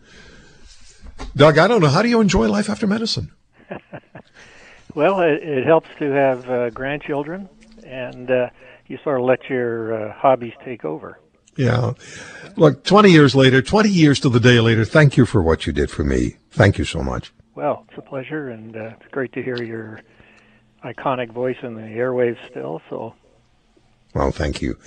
Doug, 1.36 1.58
I 1.58 1.68
don't 1.68 1.82
know. 1.82 1.88
How 1.88 2.02
do 2.02 2.10
you 2.10 2.22
enjoy 2.22 2.48
life 2.48 2.70
after 2.70 2.88
medicine? 2.88 3.32
well, 4.96 5.22
it, 5.22 5.44
it, 5.44 5.66
helps 5.66 5.90
to 6.00 6.12
have 6.12 6.50
uh, 6.50 6.70
grandchildren, 6.70 7.50
and 7.84 8.30
uh, 8.30 8.50
you 8.88 8.98
sort 9.04 9.20
of 9.20 9.26
let 9.26 9.50
your 9.50 10.10
uh, 10.10 10.14
hobbies 10.14 10.54
take 10.64 10.86
over. 10.86 11.20
Yeah. 11.56 11.94
Look, 12.56 12.84
20 12.84 13.10
years 13.10 13.36
later, 13.36 13.62
20 13.62 13.90
years 13.90 14.20
to 14.22 14.30
the 14.30 14.40
day 14.40 14.60
later, 14.60 14.86
thank 14.86 15.18
you 15.18 15.26
for 15.26 15.42
what 15.42 15.66
you 15.66 15.74
did 15.74 15.90
for 15.90 16.04
me. 16.04 16.38
Thank 16.52 16.78
you 16.78 16.86
so 16.86 17.02
much. 17.02 17.34
Well, 17.56 17.86
it's 17.90 17.98
a 17.98 18.02
pleasure, 18.02 18.50
and 18.50 18.76
uh, 18.76 18.92
it's 19.00 19.12
great 19.12 19.34
to 19.34 19.42
hear 19.42 19.62
your 19.64 20.02
iconic 20.84 21.32
voice 21.32 21.58
in 21.62 21.76
the 21.76 21.82
airwaves 21.82 22.38
still. 22.50 22.82
So, 22.90 23.14
well, 24.14 24.32
thank 24.32 24.62
you. 24.62 24.78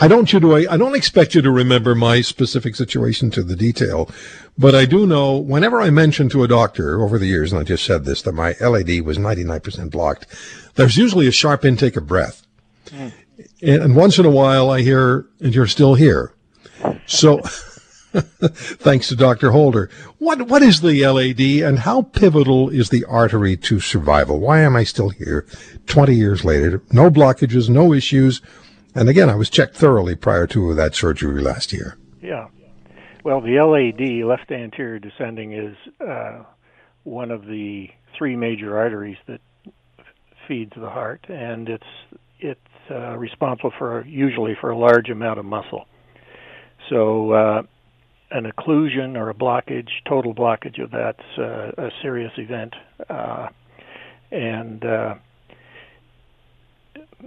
I 0.00 0.08
don't 0.08 0.32
you 0.32 0.40
to 0.40 0.54
I 0.68 0.76
don't 0.76 0.96
expect 0.96 1.34
you 1.34 1.42
to 1.42 1.50
remember 1.50 1.94
my 1.94 2.20
specific 2.22 2.74
situation 2.74 3.30
to 3.32 3.42
the 3.42 3.56
detail, 3.56 4.10
but 4.58 4.74
I 4.74 4.84
do 4.84 5.06
know 5.06 5.36
whenever 5.36 5.80
I 5.80 5.90
mention 5.90 6.28
to 6.30 6.42
a 6.42 6.48
doctor 6.48 7.00
over 7.02 7.18
the 7.18 7.26
years, 7.26 7.52
and 7.52 7.60
I 7.60 7.64
just 7.64 7.84
said 7.84 8.04
this, 8.04 8.22
that 8.22 8.32
my 8.32 8.54
LAD 8.60 9.02
was 9.02 9.18
99% 9.18 9.90
blocked, 9.90 10.26
there's 10.74 10.96
usually 10.96 11.28
a 11.28 11.32
sharp 11.32 11.64
intake 11.64 11.96
of 11.96 12.06
breath. 12.06 12.46
Mm. 12.86 13.12
And, 13.62 13.82
and 13.82 13.96
once 13.96 14.18
in 14.18 14.26
a 14.26 14.30
while 14.30 14.70
I 14.70 14.80
hear, 14.80 15.26
and 15.40 15.54
you're 15.54 15.66
still 15.66 15.94
here. 15.94 16.34
So, 17.06 17.40
Thanks 18.12 19.08
to 19.08 19.16
Dr. 19.16 19.52
Holder. 19.52 19.88
What 20.18 20.48
what 20.48 20.62
is 20.62 20.80
the 20.80 21.06
LAD 21.06 21.40
and 21.68 21.78
how 21.80 22.02
pivotal 22.02 22.68
is 22.68 22.88
the 22.88 23.04
artery 23.04 23.56
to 23.58 23.78
survival? 23.78 24.40
Why 24.40 24.60
am 24.60 24.74
I 24.74 24.84
still 24.84 25.10
here 25.10 25.46
20 25.86 26.14
years 26.14 26.44
later? 26.44 26.82
No 26.92 27.10
blockages, 27.10 27.68
no 27.68 27.92
issues. 27.92 28.42
And 28.94 29.08
again, 29.08 29.30
I 29.30 29.36
was 29.36 29.48
checked 29.48 29.76
thoroughly 29.76 30.16
prior 30.16 30.48
to 30.48 30.74
that 30.74 30.96
surgery 30.96 31.40
last 31.40 31.72
year. 31.72 31.96
Yeah. 32.20 32.48
Well, 33.24 33.40
the 33.40 33.60
LAD, 33.60 34.26
left 34.26 34.50
anterior 34.50 34.98
descending, 34.98 35.52
is 35.52 35.76
uh, 36.00 36.42
one 37.04 37.30
of 37.30 37.46
the 37.46 37.90
three 38.18 38.34
major 38.34 38.76
arteries 38.76 39.18
that 39.28 39.40
feeds 40.48 40.72
the 40.76 40.90
heart, 40.90 41.26
and 41.28 41.68
it's 41.68 41.84
it's 42.40 42.60
uh, 42.90 43.16
responsible 43.16 43.72
for 43.78 44.04
usually 44.04 44.56
for 44.60 44.70
a 44.70 44.76
large 44.76 45.10
amount 45.10 45.38
of 45.38 45.44
muscle. 45.44 45.84
So 46.88 47.32
uh, 47.32 47.62
an 48.30 48.50
occlusion 48.50 49.16
or 49.16 49.30
a 49.30 49.34
blockage, 49.34 49.88
total 50.06 50.34
blockage 50.34 50.82
of 50.82 50.90
that's 50.90 51.38
uh, 51.38 51.72
a 51.76 51.90
serious 52.02 52.32
event, 52.36 52.74
uh, 53.08 53.48
and 54.30 54.84
uh, 54.84 55.14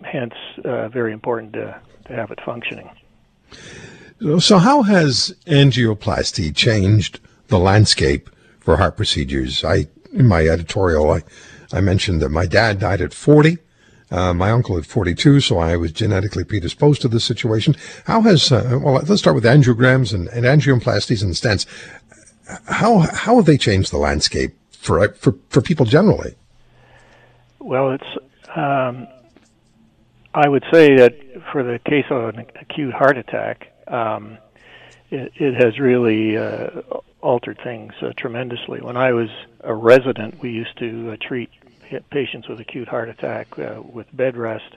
hence 0.03 0.33
uh, 0.63 0.87
very 0.89 1.11
important 1.11 1.53
to, 1.53 1.79
to 2.05 2.13
have 2.13 2.31
it 2.31 2.39
functioning. 2.45 2.89
So, 4.39 4.57
how 4.57 4.83
has 4.83 5.35
angioplasty 5.47 6.55
changed 6.55 7.19
the 7.47 7.59
landscape 7.59 8.29
for 8.59 8.77
heart 8.77 8.95
procedures? 8.95 9.65
I, 9.65 9.87
in 10.13 10.27
my 10.27 10.47
editorial, 10.47 11.11
I, 11.11 11.23
I 11.73 11.81
mentioned 11.81 12.21
that 12.21 12.29
my 12.29 12.45
dad 12.45 12.79
died 12.79 13.01
at 13.01 13.13
40. 13.13 13.57
Uh, 14.13 14.31
my 14.31 14.51
uncle 14.51 14.77
at 14.77 14.85
42, 14.85 15.39
so 15.39 15.57
I 15.57 15.75
was 15.75 15.91
genetically 15.91 16.43
predisposed 16.43 17.01
to 17.01 17.07
this 17.07 17.25
situation. 17.25 17.75
How 18.05 18.21
has, 18.21 18.51
uh, 18.51 18.77
well, 18.79 18.93
let's 18.93 19.17
start 19.17 19.33
with 19.33 19.43
angiograms 19.43 20.13
and, 20.13 20.27
and 20.27 20.45
angioplasties 20.45 21.23
and 21.23 21.33
stents. 21.33 21.65
How, 22.67 22.99
how 22.99 23.37
have 23.37 23.45
they 23.45 23.57
changed 23.57 23.91
the 23.91 23.97
landscape 23.97 24.55
for, 24.69 25.07
for, 25.13 25.35
for 25.49 25.61
people 25.61 25.87
generally? 25.87 26.35
Well, 27.57 27.93
it's, 27.93 28.05
um, 28.55 29.07
I 30.35 30.47
would 30.47 30.65
say 30.71 30.95
that 30.97 31.15
for 31.51 31.63
the 31.63 31.79
case 31.79 32.05
of 32.11 32.35
an 32.35 32.45
acute 32.61 32.93
heart 32.93 33.17
attack, 33.17 33.73
um, 33.87 34.37
it, 35.09 35.31
it, 35.37 35.55
has 35.55 35.79
really 35.79 36.37
uh, 36.37 36.81
altered 37.21 37.59
things 37.63 37.93
uh, 38.03 38.11
tremendously. 38.15 38.79
When 38.79 38.95
I 38.95 39.13
was 39.13 39.29
a 39.61 39.73
resident, 39.73 40.39
we 40.39 40.51
used 40.51 40.77
to 40.77 41.13
uh, 41.13 41.17
treat 41.19 41.49
patients 42.11 42.47
with 42.47 42.59
acute 42.59 42.87
heart 42.87 43.09
attack 43.09 43.47
uh, 43.57 43.81
with 43.81 44.07
bed 44.15 44.35
rest, 44.37 44.75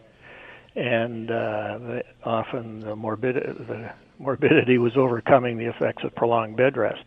and 0.75 1.31
uh, 1.31 1.79
often 2.25 2.81
the, 2.81 2.97
morbid- 2.97 3.35
the 3.35 3.91
morbidity 4.19 4.79
was 4.79 4.97
overcoming 4.97 5.59
the 5.59 5.67
effects 5.67 6.05
of 6.05 6.15
prolonged 6.15 6.57
bed 6.57 6.77
rest. 6.77 7.07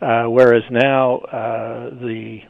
Uh, 0.00 0.24
whereas 0.24 0.64
now 0.70 1.18
uh, 1.18 1.90
the 1.90 2.40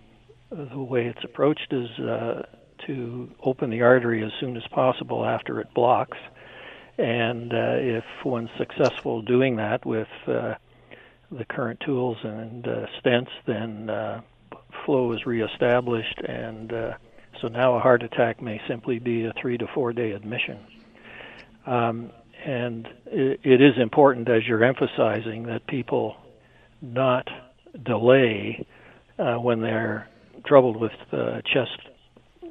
the 0.51 0.79
way 0.79 1.07
it's 1.07 1.25
approached 1.25 1.73
is 1.73 1.89
uh, 1.99 2.43
to 2.87 3.31
open 3.43 3.71
the 3.71 3.83
artery 3.83 4.23
as 4.25 4.31
soon 4.41 4.57
as 4.57 4.63
possible 4.71 5.25
after 5.25 5.61
it 5.61 5.73
blocks, 5.75 6.19
and 6.99 7.53
uh, 7.53 7.77
if 7.79 8.05
one's 8.25 8.51
successful 8.59 9.23
doing 9.23 9.57
that 9.57 9.85
with 9.87 10.09
uh, 10.27 10.55
the 11.31 11.45
current 11.45 11.81
tools 11.81 12.19
and 12.23 12.67
uh, 12.67 12.87
stents, 13.03 13.31
then 13.47 13.89
flow 14.85 15.13
is 15.13 15.27
reestablished, 15.27 16.21
and 16.27 16.73
uh, 16.73 16.93
so 17.41 17.49
now 17.49 17.77
a 17.77 17.81
heart 17.81 18.03
attack 18.03 18.41
may 18.43 18.61
simply 18.69 18.99
be 18.99 19.25
a 19.25 19.33
three 19.41 19.59
to 19.59 19.67
four 19.75 19.93
day 19.93 20.13
admission. 20.13 20.59
Um, 21.67 22.11
and 22.45 22.89
it, 23.07 23.41
it 23.45 23.61
is 23.61 23.75
important, 23.81 24.29
as 24.29 24.43
you're 24.47 24.65
emphasizing, 24.65 25.45
that 25.45 25.67
people 25.67 26.17
not 26.81 27.29
delay 27.85 28.67
uh, 29.19 29.37
when 29.37 29.61
they're 29.61 30.09
troubled 30.45 30.77
with 30.77 30.93
uh, 31.13 31.41
chest 31.53 31.79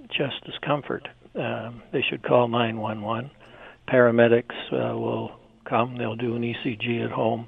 chest 0.09 0.35
discomfort. 0.45 1.07
Um, 1.35 1.81
they 1.91 2.03
should 2.09 2.23
call 2.23 2.47
911. 2.47 3.31
Paramedics 3.87 4.73
uh, 4.73 4.97
will 4.97 5.31
come. 5.65 5.97
They'll 5.97 6.15
do 6.15 6.35
an 6.35 6.41
ECG 6.41 7.05
at 7.05 7.11
home 7.11 7.47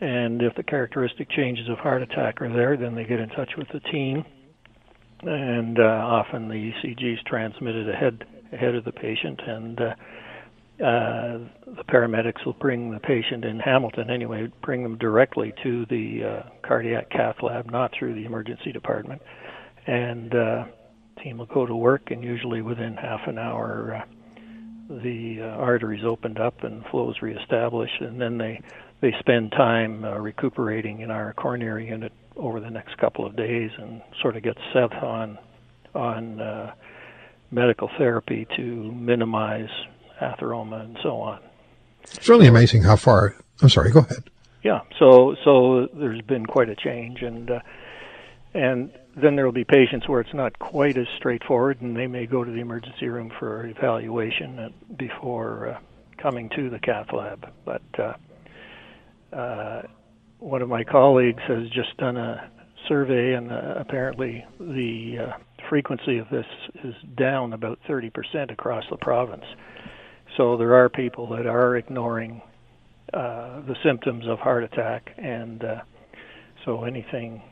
and 0.00 0.42
if 0.42 0.54
the 0.54 0.62
characteristic 0.62 1.30
changes 1.30 1.68
of 1.68 1.78
heart 1.78 2.02
attack 2.02 2.40
are 2.40 2.52
there, 2.52 2.76
then 2.76 2.94
they 2.94 3.04
get 3.04 3.20
in 3.20 3.28
touch 3.30 3.50
with 3.56 3.68
the 3.72 3.80
team, 3.80 4.24
and 5.22 5.78
uh, 5.78 5.82
often 5.82 6.48
the 6.48 6.54
ECG 6.54 7.14
is 7.14 7.18
transmitted 7.26 7.88
ahead 7.88 8.24
ahead 8.52 8.74
of 8.74 8.84
the 8.84 8.92
patient, 8.92 9.40
and 9.46 9.80
uh, 9.80 9.94
uh, 10.84 11.38
the 11.66 11.84
paramedics 11.88 12.44
will 12.46 12.54
bring 12.54 12.92
the 12.92 13.00
patient 13.00 13.44
in 13.44 13.58
Hamilton 13.58 14.10
anyway, 14.10 14.50
bring 14.62 14.82
them 14.82 14.96
directly 14.96 15.52
to 15.62 15.84
the 15.86 16.22
uh, 16.24 16.48
cardiac 16.66 17.10
cath 17.10 17.36
lab, 17.42 17.70
not 17.70 17.92
through 17.98 18.14
the 18.14 18.24
emergency 18.24 18.72
department, 18.72 19.20
and 19.86 20.34
uh, 20.34 20.64
team 21.22 21.38
will 21.38 21.46
go 21.46 21.66
to 21.66 21.74
work, 21.74 22.10
and 22.10 22.22
usually 22.22 22.62
within 22.62 22.94
half 22.94 23.20
an 23.26 23.38
hour. 23.38 23.96
Uh, 23.96 24.14
the 25.02 25.36
uh, 25.42 25.44
arteries 25.44 26.02
opened 26.02 26.38
up 26.38 26.64
and 26.64 26.82
flows 26.90 27.16
reestablished, 27.20 28.00
and 28.00 28.18
then 28.18 28.38
they 28.38 28.58
they 29.00 29.14
spend 29.20 29.52
time 29.52 30.04
uh, 30.04 30.18
recuperating 30.18 31.00
in 31.00 31.10
our 31.10 31.32
coronary 31.34 31.88
unit 31.88 32.12
over 32.36 32.60
the 32.60 32.70
next 32.70 32.96
couple 32.98 33.26
of 33.26 33.36
days 33.36 33.70
and 33.78 34.02
sort 34.20 34.36
of 34.36 34.42
get 34.42 34.56
set 34.72 34.92
on 35.02 35.38
on 35.94 36.40
uh, 36.40 36.72
medical 37.50 37.90
therapy 37.98 38.46
to 38.56 38.92
minimize 38.92 39.70
atheroma 40.20 40.84
and 40.84 40.98
so 41.02 41.20
on. 41.20 41.40
It's 42.02 42.28
really 42.28 42.46
amazing 42.46 42.82
how 42.82 42.96
far. 42.96 43.34
I'm 43.62 43.68
sorry. 43.68 43.90
Go 43.90 44.00
ahead. 44.00 44.24
Yeah. 44.62 44.80
So 44.98 45.36
so 45.44 45.88
there's 45.94 46.20
been 46.22 46.46
quite 46.46 46.68
a 46.68 46.76
change, 46.76 47.22
and 47.22 47.50
uh, 47.50 47.60
and 48.54 48.92
then 49.16 49.36
there 49.36 49.44
will 49.44 49.52
be 49.52 49.64
patients 49.64 50.08
where 50.08 50.20
it's 50.20 50.34
not 50.34 50.58
quite 50.58 50.96
as 50.96 51.06
straightforward, 51.16 51.80
and 51.80 51.96
they 51.96 52.06
may 52.06 52.26
go 52.26 52.44
to 52.44 52.50
the 52.50 52.60
emergency 52.60 53.08
room 53.08 53.30
for 53.38 53.66
evaluation 53.66 54.72
before 54.96 55.68
uh, 55.68 55.78
coming 56.18 56.48
to 56.50 56.70
the 56.70 56.78
cath 56.78 57.12
lab. 57.12 57.50
But 57.64 57.82
uh, 59.32 59.82
one 60.38 60.62
of 60.62 60.68
my 60.68 60.84
colleagues 60.84 61.42
has 61.46 61.68
just 61.70 61.96
done 61.98 62.16
a 62.16 62.50
survey, 62.88 63.34
and 63.34 63.52
uh, 63.52 63.74
apparently 63.76 64.44
the 64.58 65.16
uh, 65.20 65.38
frequency 65.68 66.18
of 66.18 66.28
this 66.30 66.46
is 66.84 66.94
down 67.16 67.52
about 67.52 67.78
30% 67.88 68.52
across 68.52 68.84
the 68.90 68.96
province. 68.96 69.44
So 70.36 70.56
there 70.56 70.74
are 70.74 70.88
people 70.88 71.28
that 71.30 71.46
are 71.46 71.76
ignoring 71.76 72.42
uh, 73.12 73.60
the 73.62 73.76
symptoms 73.82 74.26
of 74.28 74.38
heart 74.38 74.64
attack, 74.64 75.10
and 75.16 75.64
uh, 75.64 75.80
so 76.64 76.84
anything 76.84 77.42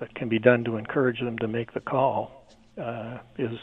that 0.00 0.14
can 0.14 0.28
be 0.28 0.38
done 0.38 0.64
to 0.64 0.76
encourage 0.76 1.20
them 1.20 1.38
to 1.38 1.48
make 1.48 1.72
the 1.72 1.80
call 1.80 2.46
uh, 2.80 3.18
is 3.38 3.58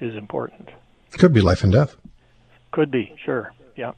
is 0.00 0.16
important. 0.16 0.70
It 1.12 1.18
Could 1.18 1.32
be 1.32 1.40
life 1.40 1.62
and 1.62 1.72
death. 1.72 1.96
Could 2.72 2.90
be, 2.90 3.14
sure, 3.24 3.52
yeah. 3.76 3.92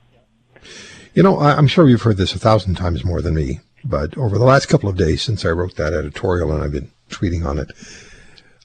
You 1.15 1.23
know, 1.23 1.39
I'm 1.41 1.67
sure 1.67 1.89
you've 1.89 2.03
heard 2.03 2.19
this 2.19 2.35
a 2.35 2.39
thousand 2.39 2.75
times 2.75 3.05
more 3.05 3.23
than 3.23 3.35
me, 3.35 3.61
but 3.85 4.17
over 4.19 4.39
the 4.39 4.45
last 4.45 4.67
couple 4.67 4.89
of 4.89 4.97
days 4.97 5.23
since 5.23 5.45
I 5.45 5.51
wrote 5.51 5.77
that 5.77 5.95
editorial 5.95 6.53
and 6.53 6.63
I've 6.63 6.73
been 6.73 6.91
tweeting 7.09 7.47
on 7.47 7.59
it, 7.59 7.71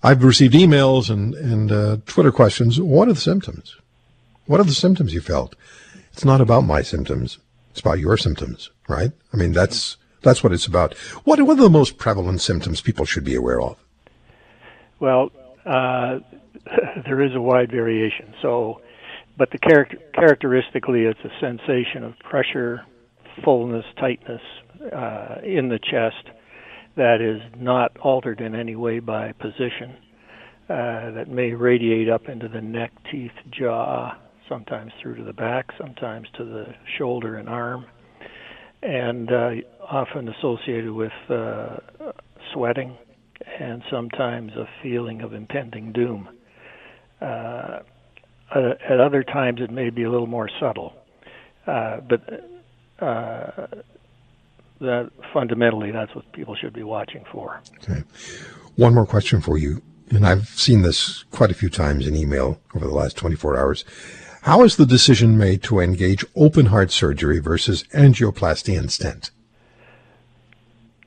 I've 0.03 0.23
received 0.23 0.53
emails 0.53 1.09
and, 1.09 1.33
and 1.35 1.71
uh, 1.71 1.97
Twitter 2.05 2.31
questions. 2.31 2.81
What 2.81 3.07
are 3.07 3.13
the 3.13 3.19
symptoms? 3.19 3.75
What 4.47 4.59
are 4.59 4.65
the 4.65 4.73
symptoms 4.73 5.13
you 5.13 5.21
felt? 5.21 5.55
It's 6.11 6.25
not 6.25 6.41
about 6.41 6.61
my 6.61 6.81
symptoms. 6.81 7.37
It's 7.69 7.79
about 7.79 7.99
your 7.99 8.17
symptoms, 8.17 8.69
right? 8.89 9.11
I 9.31 9.37
mean, 9.37 9.53
that's 9.53 9.97
that's 10.21 10.43
what 10.43 10.53
it's 10.53 10.67
about. 10.67 10.93
What, 11.23 11.41
what 11.41 11.57
are 11.57 11.63
the 11.63 11.69
most 11.69 11.97
prevalent 11.97 12.41
symptoms 12.41 12.81
people 12.81 13.05
should 13.05 13.23
be 13.23 13.35
aware 13.35 13.61
of? 13.61 13.77
Well, 14.99 15.31
uh, 15.65 16.19
there 17.05 17.21
is 17.21 17.33
a 17.33 17.41
wide 17.41 17.71
variation. 17.71 18.33
So, 18.41 18.81
but 19.37 19.49
the 19.51 19.57
character, 19.57 19.97
characteristically, 20.13 21.01
it's 21.03 21.19
a 21.23 21.39
sensation 21.39 22.03
of 22.03 22.13
pressure, 22.19 22.81
fullness, 23.43 23.85
tightness 23.99 24.41
uh, 24.93 25.35
in 25.43 25.69
the 25.69 25.79
chest 25.79 26.35
that 26.97 27.21
is 27.21 27.41
not 27.59 27.95
altered 27.97 28.41
in 28.41 28.55
any 28.55 28.75
way 28.75 28.99
by 28.99 29.31
position. 29.33 29.95
Uh, 30.69 31.11
that 31.11 31.25
may 31.27 31.51
radiate 31.51 32.07
up 32.07 32.29
into 32.29 32.47
the 32.47 32.61
neck, 32.61 32.93
teeth, 33.11 33.31
jaw, 33.49 34.15
sometimes 34.47 34.91
through 35.01 35.15
to 35.15 35.23
the 35.23 35.33
back, 35.33 35.67
sometimes 35.77 36.27
to 36.37 36.45
the 36.45 36.65
shoulder 36.97 37.35
and 37.35 37.49
arm, 37.49 37.85
and 38.81 39.31
uh, 39.31 39.49
often 39.89 40.29
associated 40.29 40.91
with 40.91 41.11
uh, 41.29 41.77
sweating 42.53 42.97
and 43.59 43.81
sometimes 43.91 44.53
a 44.53 44.65
feeling 44.81 45.21
of 45.21 45.33
impending 45.33 45.91
doom. 45.91 46.29
Uh, 47.19 47.79
at 48.55 48.99
other 48.99 49.23
times, 49.23 49.61
it 49.61 49.71
may 49.71 49.89
be 49.89 50.03
a 50.03 50.11
little 50.11 50.27
more 50.27 50.49
subtle, 50.59 50.93
uh, 51.67 52.01
but 52.01 52.21
uh, 52.99 53.67
that 54.79 55.11
fundamentally, 55.33 55.91
that's 55.91 56.13
what 56.15 56.31
people 56.33 56.55
should 56.55 56.73
be 56.73 56.83
watching 56.83 57.23
for. 57.31 57.61
Okay. 57.83 58.03
One 58.75 58.93
more 58.93 59.05
question 59.05 59.41
for 59.41 59.57
you, 59.57 59.81
and 60.09 60.25
I've 60.25 60.47
seen 60.49 60.81
this 60.81 61.23
quite 61.31 61.51
a 61.51 61.53
few 61.53 61.69
times 61.69 62.07
in 62.07 62.15
email 62.15 62.59
over 62.75 62.85
the 62.85 62.93
last 62.93 63.17
24 63.17 63.57
hours. 63.57 63.85
How 64.43 64.63
is 64.63 64.75
the 64.75 64.87
decision 64.87 65.37
made 65.37 65.61
to 65.63 65.79
engage 65.79 66.25
open 66.35 66.67
heart 66.67 66.91
surgery 66.91 67.39
versus 67.39 67.83
angioplasty 67.93 68.77
and 68.77 68.91
stent? 68.91 69.29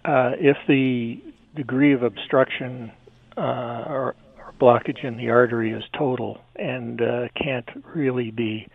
Uh, 0.05 0.33
if 0.39 0.57
the 0.69 1.21
degree 1.57 1.93
of 1.93 2.03
obstruction 2.03 2.93
uh, 3.37 3.41
or, 3.41 3.85
or, 3.87 4.15
blockage 4.61 5.05
in 5.05 5.17
the 5.17 5.31
artery 5.31 5.73
is 5.73 5.85
total 5.97 6.41
and 6.57 7.01
uh, 7.01 7.29
can't 7.37 7.69
really 7.95 8.31
be 8.31 8.69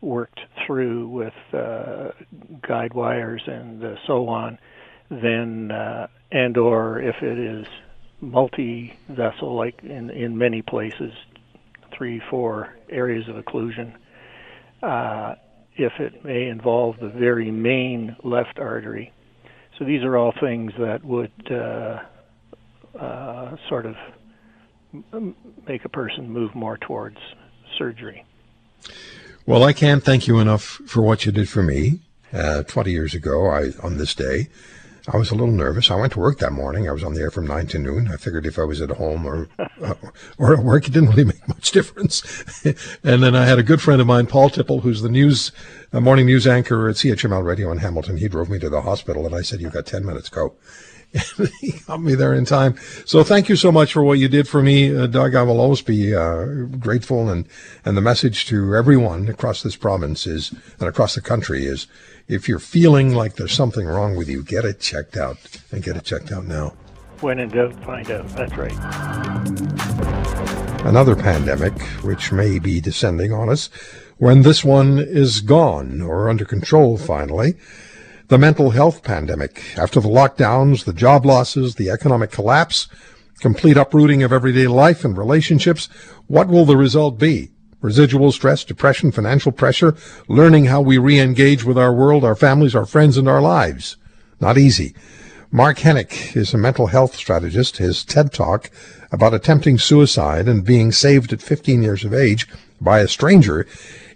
worked 0.00 0.40
through 0.66 1.08
with 1.08 1.34
uh, 1.52 2.10
guide 2.66 2.94
wires 2.94 3.42
and 3.46 3.84
uh, 3.84 3.94
so 4.06 4.28
on, 4.28 4.58
then 5.10 5.70
uh, 5.70 6.06
and 6.32 6.56
or 6.56 7.00
if 7.00 7.16
it 7.22 7.38
is 7.38 7.66
multi-vessel, 8.20 9.54
like 9.54 9.82
in 9.82 10.10
in 10.10 10.38
many 10.38 10.62
places, 10.62 11.12
three, 11.96 12.20
four 12.30 12.74
areas 12.88 13.28
of 13.28 13.36
occlusion. 13.36 13.94
Uh, 14.82 15.34
if 15.76 15.92
it 15.98 16.24
may 16.24 16.48
involve 16.48 16.98
the 17.00 17.08
very 17.08 17.50
main 17.50 18.16
left 18.22 18.58
artery. 18.58 19.12
So 19.78 19.84
these 19.84 20.02
are 20.02 20.16
all 20.16 20.32
things 20.38 20.72
that 20.78 21.04
would 21.04 21.32
uh, 21.50 22.00
uh, 22.98 23.56
sort 23.68 23.86
of 23.86 23.96
make 25.66 25.84
a 25.84 25.88
person 25.88 26.28
move 26.28 26.54
more 26.54 26.76
towards 26.78 27.18
surgery. 27.78 28.24
Well, 29.46 29.64
I 29.64 29.72
can't 29.72 30.02
thank 30.02 30.26
you 30.26 30.38
enough 30.38 30.62
for 30.62 31.02
what 31.02 31.26
you 31.26 31.32
did 31.32 31.48
for 31.48 31.62
me. 31.62 32.00
Uh, 32.32 32.62
20 32.62 32.90
years 32.90 33.14
ago, 33.14 33.46
I 33.48 33.70
on 33.82 33.98
this 33.98 34.14
day, 34.14 34.48
I 35.08 35.16
was 35.16 35.30
a 35.30 35.34
little 35.34 35.54
nervous. 35.54 35.90
I 35.90 35.96
went 35.96 36.12
to 36.12 36.20
work 36.20 36.38
that 36.38 36.52
morning. 36.52 36.88
I 36.88 36.92
was 36.92 37.02
on 37.02 37.14
the 37.14 37.20
air 37.20 37.30
from 37.30 37.46
nine 37.46 37.66
to 37.68 37.78
noon. 37.78 38.08
I 38.12 38.16
figured 38.16 38.46
if 38.46 38.58
I 38.58 38.64
was 38.64 38.80
at 38.80 38.90
home 38.90 39.26
or 39.26 39.48
uh, 39.82 39.94
or 40.38 40.54
at 40.54 40.64
work, 40.64 40.86
it 40.86 40.92
didn't 40.92 41.10
really 41.10 41.24
make 41.24 41.48
much 41.48 41.72
difference. 41.72 42.22
and 43.02 43.22
then 43.22 43.34
I 43.34 43.46
had 43.46 43.58
a 43.58 43.64
good 43.64 43.80
friend 43.80 44.00
of 44.00 44.06
mine, 44.06 44.26
Paul 44.26 44.50
Tipple, 44.50 44.80
who's 44.80 45.02
the 45.02 45.08
news 45.08 45.50
uh, 45.92 46.00
morning 46.00 46.26
news 46.26 46.46
anchor 46.46 46.88
at 46.88 46.96
CHML 46.96 47.44
Radio 47.44 47.72
in 47.72 47.78
Hamilton. 47.78 48.18
He 48.18 48.28
drove 48.28 48.48
me 48.48 48.58
to 48.60 48.68
the 48.68 48.82
hospital, 48.82 49.26
and 49.26 49.34
I 49.34 49.40
said, 49.42 49.60
"You've 49.60 49.72
got 49.72 49.86
ten 49.86 50.04
minutes. 50.04 50.28
Go." 50.28 50.54
He 51.60 51.72
got 51.86 52.00
me 52.00 52.14
there 52.14 52.34
in 52.34 52.44
time. 52.44 52.76
So 53.04 53.24
thank 53.24 53.48
you 53.48 53.56
so 53.56 53.72
much 53.72 53.92
for 53.92 54.02
what 54.04 54.18
you 54.18 54.28
did 54.28 54.46
for 54.46 54.62
me, 54.62 54.94
uh, 54.94 55.06
Doug. 55.06 55.34
I 55.34 55.42
will 55.42 55.60
always 55.60 55.82
be 55.82 56.14
uh, 56.14 56.44
grateful. 56.78 57.28
And 57.28 57.48
and 57.84 57.96
the 57.96 58.00
message 58.00 58.46
to 58.46 58.76
everyone 58.76 59.28
across 59.28 59.62
this 59.62 59.76
province 59.76 60.26
is, 60.26 60.52
and 60.78 60.88
across 60.88 61.14
the 61.14 61.20
country 61.20 61.64
is 61.64 61.86
if 62.28 62.48
you're 62.48 62.60
feeling 62.60 63.14
like 63.14 63.34
there's 63.34 63.52
something 63.52 63.86
wrong 63.86 64.14
with 64.14 64.28
you, 64.28 64.42
get 64.44 64.64
it 64.64 64.78
checked 64.80 65.16
out 65.16 65.38
and 65.72 65.82
get 65.82 65.96
it 65.96 66.04
checked 66.04 66.30
out 66.30 66.44
now. 66.44 66.74
When 67.20 67.38
in 67.38 67.50
doubt, 67.50 67.74
find 67.84 68.10
out. 68.10 68.28
That's 68.28 68.56
right. 68.56 68.72
Another 70.86 71.14
pandemic, 71.14 71.78
which 72.02 72.32
may 72.32 72.58
be 72.58 72.80
descending 72.80 73.32
on 73.32 73.50
us 73.50 73.68
when 74.16 74.42
this 74.42 74.62
one 74.62 74.98
is 74.98 75.40
gone 75.40 76.00
or 76.00 76.28
under 76.28 76.44
control 76.44 76.96
finally. 76.96 77.54
The 78.30 78.38
mental 78.38 78.70
health 78.70 79.02
pandemic. 79.02 79.76
After 79.76 79.98
the 79.98 80.08
lockdowns, 80.08 80.84
the 80.84 80.92
job 80.92 81.26
losses, 81.26 81.74
the 81.74 81.90
economic 81.90 82.30
collapse, 82.30 82.86
complete 83.40 83.76
uprooting 83.76 84.22
of 84.22 84.32
everyday 84.32 84.68
life 84.68 85.04
and 85.04 85.18
relationships, 85.18 85.88
what 86.28 86.46
will 86.46 86.64
the 86.64 86.76
result 86.76 87.18
be? 87.18 87.50
residual 87.80 88.30
stress, 88.30 88.62
depression, 88.62 89.10
financial 89.10 89.50
pressure, 89.50 89.96
learning 90.28 90.66
how 90.66 90.80
we 90.80 90.96
re-engage 90.96 91.64
with 91.64 91.76
our 91.76 91.92
world, 91.92 92.24
our 92.24 92.36
families, 92.36 92.76
our 92.76 92.86
friends, 92.86 93.16
and 93.16 93.26
our 93.26 93.40
lives. 93.40 93.96
Not 94.38 94.56
easy. 94.56 94.94
Mark 95.50 95.78
Henick 95.78 96.36
is 96.36 96.54
a 96.54 96.58
mental 96.58 96.86
health 96.86 97.16
strategist. 97.16 97.78
His 97.78 98.04
TED 98.04 98.32
Talk 98.32 98.70
about 99.10 99.34
attempting 99.34 99.76
suicide 99.76 100.46
and 100.46 100.64
being 100.64 100.92
saved 100.92 101.32
at 101.32 101.42
15 101.42 101.82
years 101.82 102.04
of 102.04 102.14
age 102.14 102.46
by 102.80 103.00
a 103.00 103.08
stranger 103.08 103.66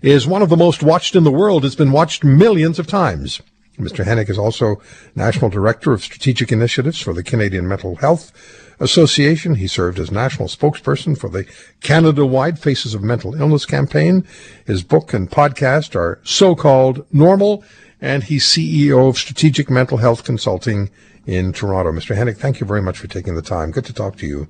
is 0.02 0.24
one 0.24 0.42
of 0.42 0.50
the 0.50 0.56
most 0.56 0.84
watched 0.84 1.16
in 1.16 1.24
the 1.24 1.32
world. 1.32 1.64
It's 1.64 1.74
been 1.74 1.90
watched 1.90 2.22
millions 2.22 2.78
of 2.78 2.86
times. 2.86 3.42
Mr. 3.78 4.04
Henick 4.04 4.30
is 4.30 4.38
also 4.38 4.80
National 5.14 5.50
Director 5.50 5.92
of 5.92 6.02
Strategic 6.02 6.52
Initiatives 6.52 7.00
for 7.00 7.12
the 7.12 7.22
Canadian 7.22 7.66
Mental 7.66 7.96
Health 7.96 8.32
Association. 8.78 9.56
He 9.56 9.66
served 9.66 9.98
as 9.98 10.10
national 10.10 10.48
spokesperson 10.48 11.18
for 11.18 11.28
the 11.28 11.44
Canada-wide 11.80 12.58
Faces 12.58 12.94
of 12.94 13.02
Mental 13.02 13.34
Illness 13.34 13.66
campaign. 13.66 14.24
His 14.64 14.82
book 14.82 15.12
and 15.12 15.30
podcast 15.30 15.96
are 15.96 16.20
so-called 16.22 17.04
normal, 17.12 17.64
and 18.00 18.24
he's 18.24 18.44
CEO 18.44 19.08
of 19.08 19.18
Strategic 19.18 19.68
Mental 19.68 19.98
Health 19.98 20.24
Consulting 20.24 20.90
in 21.26 21.52
Toronto. 21.52 21.90
Mr. 21.90 22.16
Henick, 22.16 22.36
thank 22.36 22.60
you 22.60 22.66
very 22.66 22.82
much 22.82 22.98
for 22.98 23.08
taking 23.08 23.34
the 23.34 23.42
time. 23.42 23.70
Good 23.70 23.86
to 23.86 23.92
talk 23.92 24.16
to 24.16 24.26
you. 24.26 24.46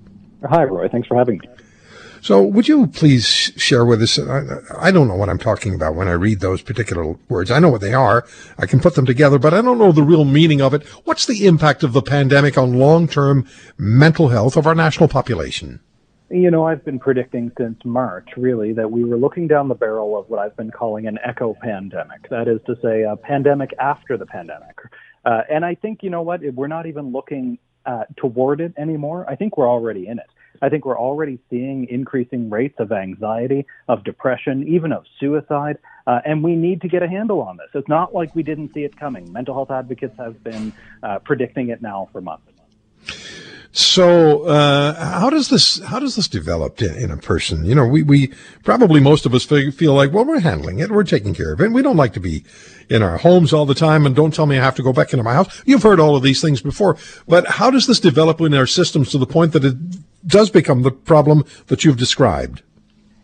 Hi, 0.48 0.64
Roy. 0.64 0.88
Thanks 0.88 1.08
for 1.08 1.16
having 1.16 1.38
me. 1.38 1.48
So, 2.24 2.42
would 2.42 2.68
you 2.68 2.86
please 2.86 3.26
share 3.26 3.84
with 3.84 4.00
us? 4.00 4.18
I, 4.18 4.40
I, 4.78 4.90
don't 4.90 5.08
know 5.08 5.14
what 5.14 5.28
I'm 5.28 5.36
talking 5.36 5.74
about 5.74 5.94
when 5.94 6.08
I 6.08 6.12
read 6.12 6.40
those 6.40 6.62
particular 6.62 7.18
words. 7.28 7.50
I 7.50 7.58
know 7.58 7.68
what 7.68 7.82
they 7.82 7.92
are. 7.92 8.24
I 8.56 8.64
can 8.64 8.80
put 8.80 8.94
them 8.94 9.04
together, 9.04 9.38
but 9.38 9.52
I 9.52 9.60
don't 9.60 9.76
know 9.76 9.92
the 9.92 10.02
real 10.02 10.24
meaning 10.24 10.62
of 10.62 10.72
it. 10.72 10.86
What's 11.04 11.26
the 11.26 11.46
impact 11.46 11.82
of 11.82 11.92
the 11.92 12.00
pandemic 12.00 12.56
on 12.56 12.78
long-term 12.78 13.46
mental 13.76 14.28
health 14.28 14.56
of 14.56 14.66
our 14.66 14.74
national 14.74 15.08
population? 15.08 15.80
You 16.30 16.50
know, 16.50 16.66
I've 16.66 16.82
been 16.82 16.98
predicting 16.98 17.52
since 17.58 17.78
March, 17.84 18.30
really, 18.38 18.72
that 18.72 18.90
we 18.90 19.04
were 19.04 19.18
looking 19.18 19.46
down 19.46 19.68
the 19.68 19.74
barrel 19.74 20.18
of 20.18 20.30
what 20.30 20.40
I've 20.40 20.56
been 20.56 20.70
calling 20.70 21.06
an 21.06 21.18
echo 21.22 21.54
pandemic. 21.60 22.30
That 22.30 22.48
is 22.48 22.58
to 22.64 22.74
say, 22.80 23.02
a 23.02 23.16
pandemic 23.16 23.74
after 23.78 24.16
the 24.16 24.24
pandemic. 24.24 24.78
Uh, 25.26 25.42
and 25.50 25.62
I 25.62 25.74
think, 25.74 26.02
you 26.02 26.08
know 26.08 26.22
what, 26.22 26.40
we're 26.54 26.68
not 26.68 26.86
even 26.86 27.12
looking 27.12 27.58
uh, 27.84 28.04
toward 28.16 28.62
it 28.62 28.72
anymore. 28.78 29.26
I 29.28 29.36
think 29.36 29.58
we're 29.58 29.68
already 29.68 30.06
in 30.06 30.18
it. 30.18 30.26
I 30.64 30.70
think 30.70 30.86
we're 30.86 30.98
already 30.98 31.38
seeing 31.50 31.86
increasing 31.90 32.48
rates 32.48 32.76
of 32.78 32.90
anxiety, 32.90 33.66
of 33.86 34.02
depression, 34.02 34.66
even 34.66 34.92
of 34.92 35.04
suicide, 35.20 35.76
uh, 36.06 36.20
and 36.24 36.42
we 36.42 36.56
need 36.56 36.80
to 36.80 36.88
get 36.88 37.02
a 37.02 37.08
handle 37.08 37.42
on 37.42 37.58
this. 37.58 37.68
It's 37.74 37.88
not 37.88 38.14
like 38.14 38.34
we 38.34 38.42
didn't 38.42 38.72
see 38.72 38.84
it 38.84 38.96
coming. 38.96 39.30
Mental 39.30 39.54
health 39.54 39.70
advocates 39.70 40.16
have 40.16 40.42
been 40.42 40.72
uh, 41.02 41.18
predicting 41.18 41.68
it 41.68 41.82
now 41.82 42.08
for 42.12 42.22
months. 42.22 42.48
So, 43.76 44.44
uh, 44.44 45.18
how 45.18 45.30
does 45.30 45.48
this 45.48 45.80
how 45.80 45.98
does 45.98 46.14
this 46.14 46.28
develop 46.28 46.80
in, 46.80 46.94
in, 46.94 47.10
a 47.10 47.16
person? 47.16 47.64
You 47.64 47.74
know, 47.74 47.84
we, 47.84 48.04
we 48.04 48.32
probably 48.62 49.00
most 49.00 49.26
of 49.26 49.34
us 49.34 49.44
feel 49.44 49.94
like, 49.94 50.12
well, 50.12 50.24
we're 50.24 50.38
handling 50.38 50.78
it, 50.78 50.92
we're 50.92 51.02
taking 51.02 51.34
care 51.34 51.52
of 51.52 51.60
it. 51.60 51.72
We 51.72 51.82
don't 51.82 51.96
like 51.96 52.12
to 52.12 52.20
be 52.20 52.44
in 52.88 53.02
our 53.02 53.16
homes 53.18 53.52
all 53.52 53.66
the 53.66 53.74
time, 53.74 54.06
and 54.06 54.14
don't 54.14 54.32
tell 54.32 54.46
me 54.46 54.58
I 54.58 54.62
have 54.62 54.76
to 54.76 54.82
go 54.84 54.92
back 54.92 55.12
into 55.12 55.24
my 55.24 55.34
house. 55.34 55.60
You've 55.66 55.82
heard 55.82 55.98
all 55.98 56.14
of 56.14 56.22
these 56.22 56.40
things 56.40 56.62
before, 56.62 56.96
but 57.26 57.48
how 57.48 57.68
does 57.68 57.88
this 57.88 57.98
develop 57.98 58.40
in 58.40 58.54
our 58.54 58.66
systems 58.68 59.10
to 59.10 59.18
the 59.18 59.26
point 59.26 59.52
that 59.54 59.64
it 59.64 59.74
does 60.26 60.50
become 60.50 60.82
the 60.82 60.90
problem 60.90 61.44
that 61.66 61.84
you've 61.84 61.96
described? 61.96 62.62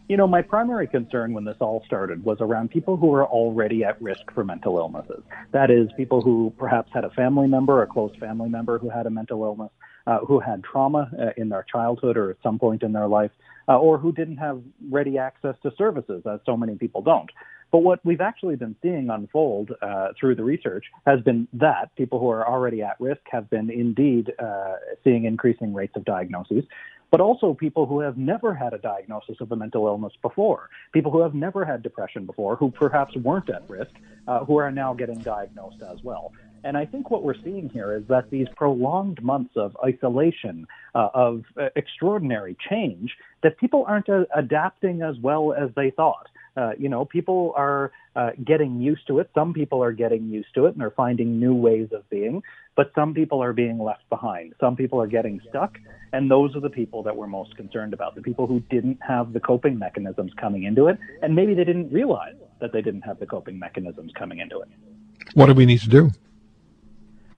You 0.08 0.16
know, 0.16 0.26
my 0.26 0.42
primary 0.42 0.88
concern 0.88 1.34
when 1.34 1.44
this 1.44 1.56
all 1.60 1.84
started 1.86 2.24
was 2.24 2.38
around 2.40 2.72
people 2.72 2.96
who 2.96 3.14
are 3.14 3.24
already 3.24 3.84
at 3.84 4.00
risk 4.02 4.22
for 4.34 4.42
mental 4.42 4.76
illnesses. 4.76 5.22
That 5.52 5.70
is, 5.70 5.88
people 5.96 6.20
who 6.20 6.52
perhaps 6.58 6.90
had 6.92 7.04
a 7.04 7.10
family 7.10 7.46
member, 7.46 7.80
a 7.82 7.86
close 7.86 8.12
family 8.18 8.48
member 8.48 8.78
who 8.78 8.88
had 8.88 9.06
a 9.06 9.10
mental 9.10 9.44
illness, 9.44 9.70
uh, 10.08 10.18
who 10.18 10.40
had 10.40 10.64
trauma 10.64 11.08
uh, 11.16 11.26
in 11.36 11.48
their 11.48 11.64
childhood 11.70 12.16
or 12.16 12.30
at 12.30 12.38
some 12.42 12.58
point 12.58 12.82
in 12.82 12.92
their 12.92 13.06
life, 13.06 13.30
uh, 13.68 13.78
or 13.78 13.98
who 13.98 14.10
didn't 14.10 14.38
have 14.38 14.60
ready 14.90 15.16
access 15.16 15.54
to 15.62 15.72
services, 15.78 16.24
as 16.26 16.40
so 16.44 16.56
many 16.56 16.74
people 16.74 17.02
don't. 17.02 17.30
But 17.72 17.78
what 17.78 18.04
we've 18.04 18.20
actually 18.20 18.56
been 18.56 18.74
seeing 18.82 19.10
unfold 19.10 19.72
uh, 19.80 20.08
through 20.18 20.34
the 20.34 20.44
research 20.44 20.86
has 21.06 21.20
been 21.20 21.46
that 21.52 21.94
people 21.96 22.18
who 22.18 22.28
are 22.28 22.46
already 22.46 22.82
at 22.82 23.00
risk 23.00 23.20
have 23.30 23.48
been 23.48 23.70
indeed 23.70 24.32
uh, 24.38 24.74
seeing 25.04 25.24
increasing 25.24 25.72
rates 25.72 25.94
of 25.96 26.04
diagnoses 26.04 26.64
but 27.10 27.20
also 27.20 27.54
people 27.54 27.86
who 27.86 28.00
have 28.00 28.16
never 28.16 28.54
had 28.54 28.72
a 28.72 28.78
diagnosis 28.78 29.36
of 29.40 29.50
a 29.50 29.56
mental 29.56 29.86
illness 29.86 30.12
before, 30.22 30.70
people 30.92 31.10
who 31.10 31.20
have 31.20 31.34
never 31.34 31.64
had 31.64 31.82
depression 31.82 32.24
before, 32.24 32.56
who 32.56 32.70
perhaps 32.70 33.16
weren't 33.16 33.50
at 33.50 33.68
risk, 33.68 33.90
uh, 34.28 34.44
who 34.44 34.56
are 34.56 34.70
now 34.70 34.94
getting 34.94 35.18
diagnosed 35.18 35.82
as 35.82 36.02
well. 36.04 36.32
And 36.62 36.76
I 36.76 36.84
think 36.84 37.10
what 37.10 37.22
we're 37.22 37.40
seeing 37.42 37.68
here 37.70 37.94
is 37.94 38.04
that 38.08 38.30
these 38.30 38.46
prolonged 38.54 39.22
months 39.22 39.56
of 39.56 39.76
isolation, 39.84 40.66
uh, 40.94 41.08
of 41.14 41.44
uh, 41.58 41.68
extraordinary 41.74 42.56
change, 42.68 43.16
that 43.42 43.56
people 43.58 43.84
aren't 43.88 44.08
uh, 44.08 44.26
adapting 44.34 45.02
as 45.02 45.16
well 45.18 45.52
as 45.52 45.70
they 45.74 45.90
thought. 45.90 46.28
Uh, 46.56 46.72
you 46.78 46.88
know, 46.88 47.04
people 47.04 47.52
are 47.56 47.92
uh, 48.16 48.30
getting 48.44 48.80
used 48.80 49.06
to 49.06 49.18
it. 49.18 49.30
Some 49.34 49.52
people 49.52 49.82
are 49.82 49.92
getting 49.92 50.28
used 50.28 50.54
to 50.54 50.66
it 50.66 50.74
and 50.74 50.82
are 50.82 50.90
finding 50.90 51.38
new 51.38 51.54
ways 51.54 51.88
of 51.92 52.08
being, 52.10 52.42
but 52.76 52.92
some 52.94 53.14
people 53.14 53.42
are 53.42 53.52
being 53.52 53.78
left 53.78 54.08
behind. 54.08 54.54
Some 54.60 54.76
people 54.76 55.00
are 55.00 55.06
getting 55.06 55.40
stuck, 55.48 55.78
and 56.12 56.30
those 56.30 56.56
are 56.56 56.60
the 56.60 56.70
people 56.70 57.02
that 57.04 57.16
we're 57.16 57.26
most 57.26 57.56
concerned 57.56 57.94
about. 57.94 58.14
The 58.14 58.22
people 58.22 58.46
who 58.46 58.60
didn't 58.70 58.98
have 59.06 59.32
the 59.32 59.40
coping 59.40 59.78
mechanisms 59.78 60.32
coming 60.40 60.64
into 60.64 60.88
it, 60.88 60.98
and 61.22 61.34
maybe 61.34 61.54
they 61.54 61.64
didn't 61.64 61.92
realize 61.92 62.34
that 62.60 62.72
they 62.72 62.82
didn't 62.82 63.02
have 63.02 63.18
the 63.20 63.26
coping 63.26 63.58
mechanisms 63.58 64.12
coming 64.18 64.38
into 64.38 64.60
it. 64.60 64.68
What 65.34 65.46
do 65.46 65.54
we 65.54 65.66
need 65.66 65.80
to 65.80 65.88
do? 65.88 66.10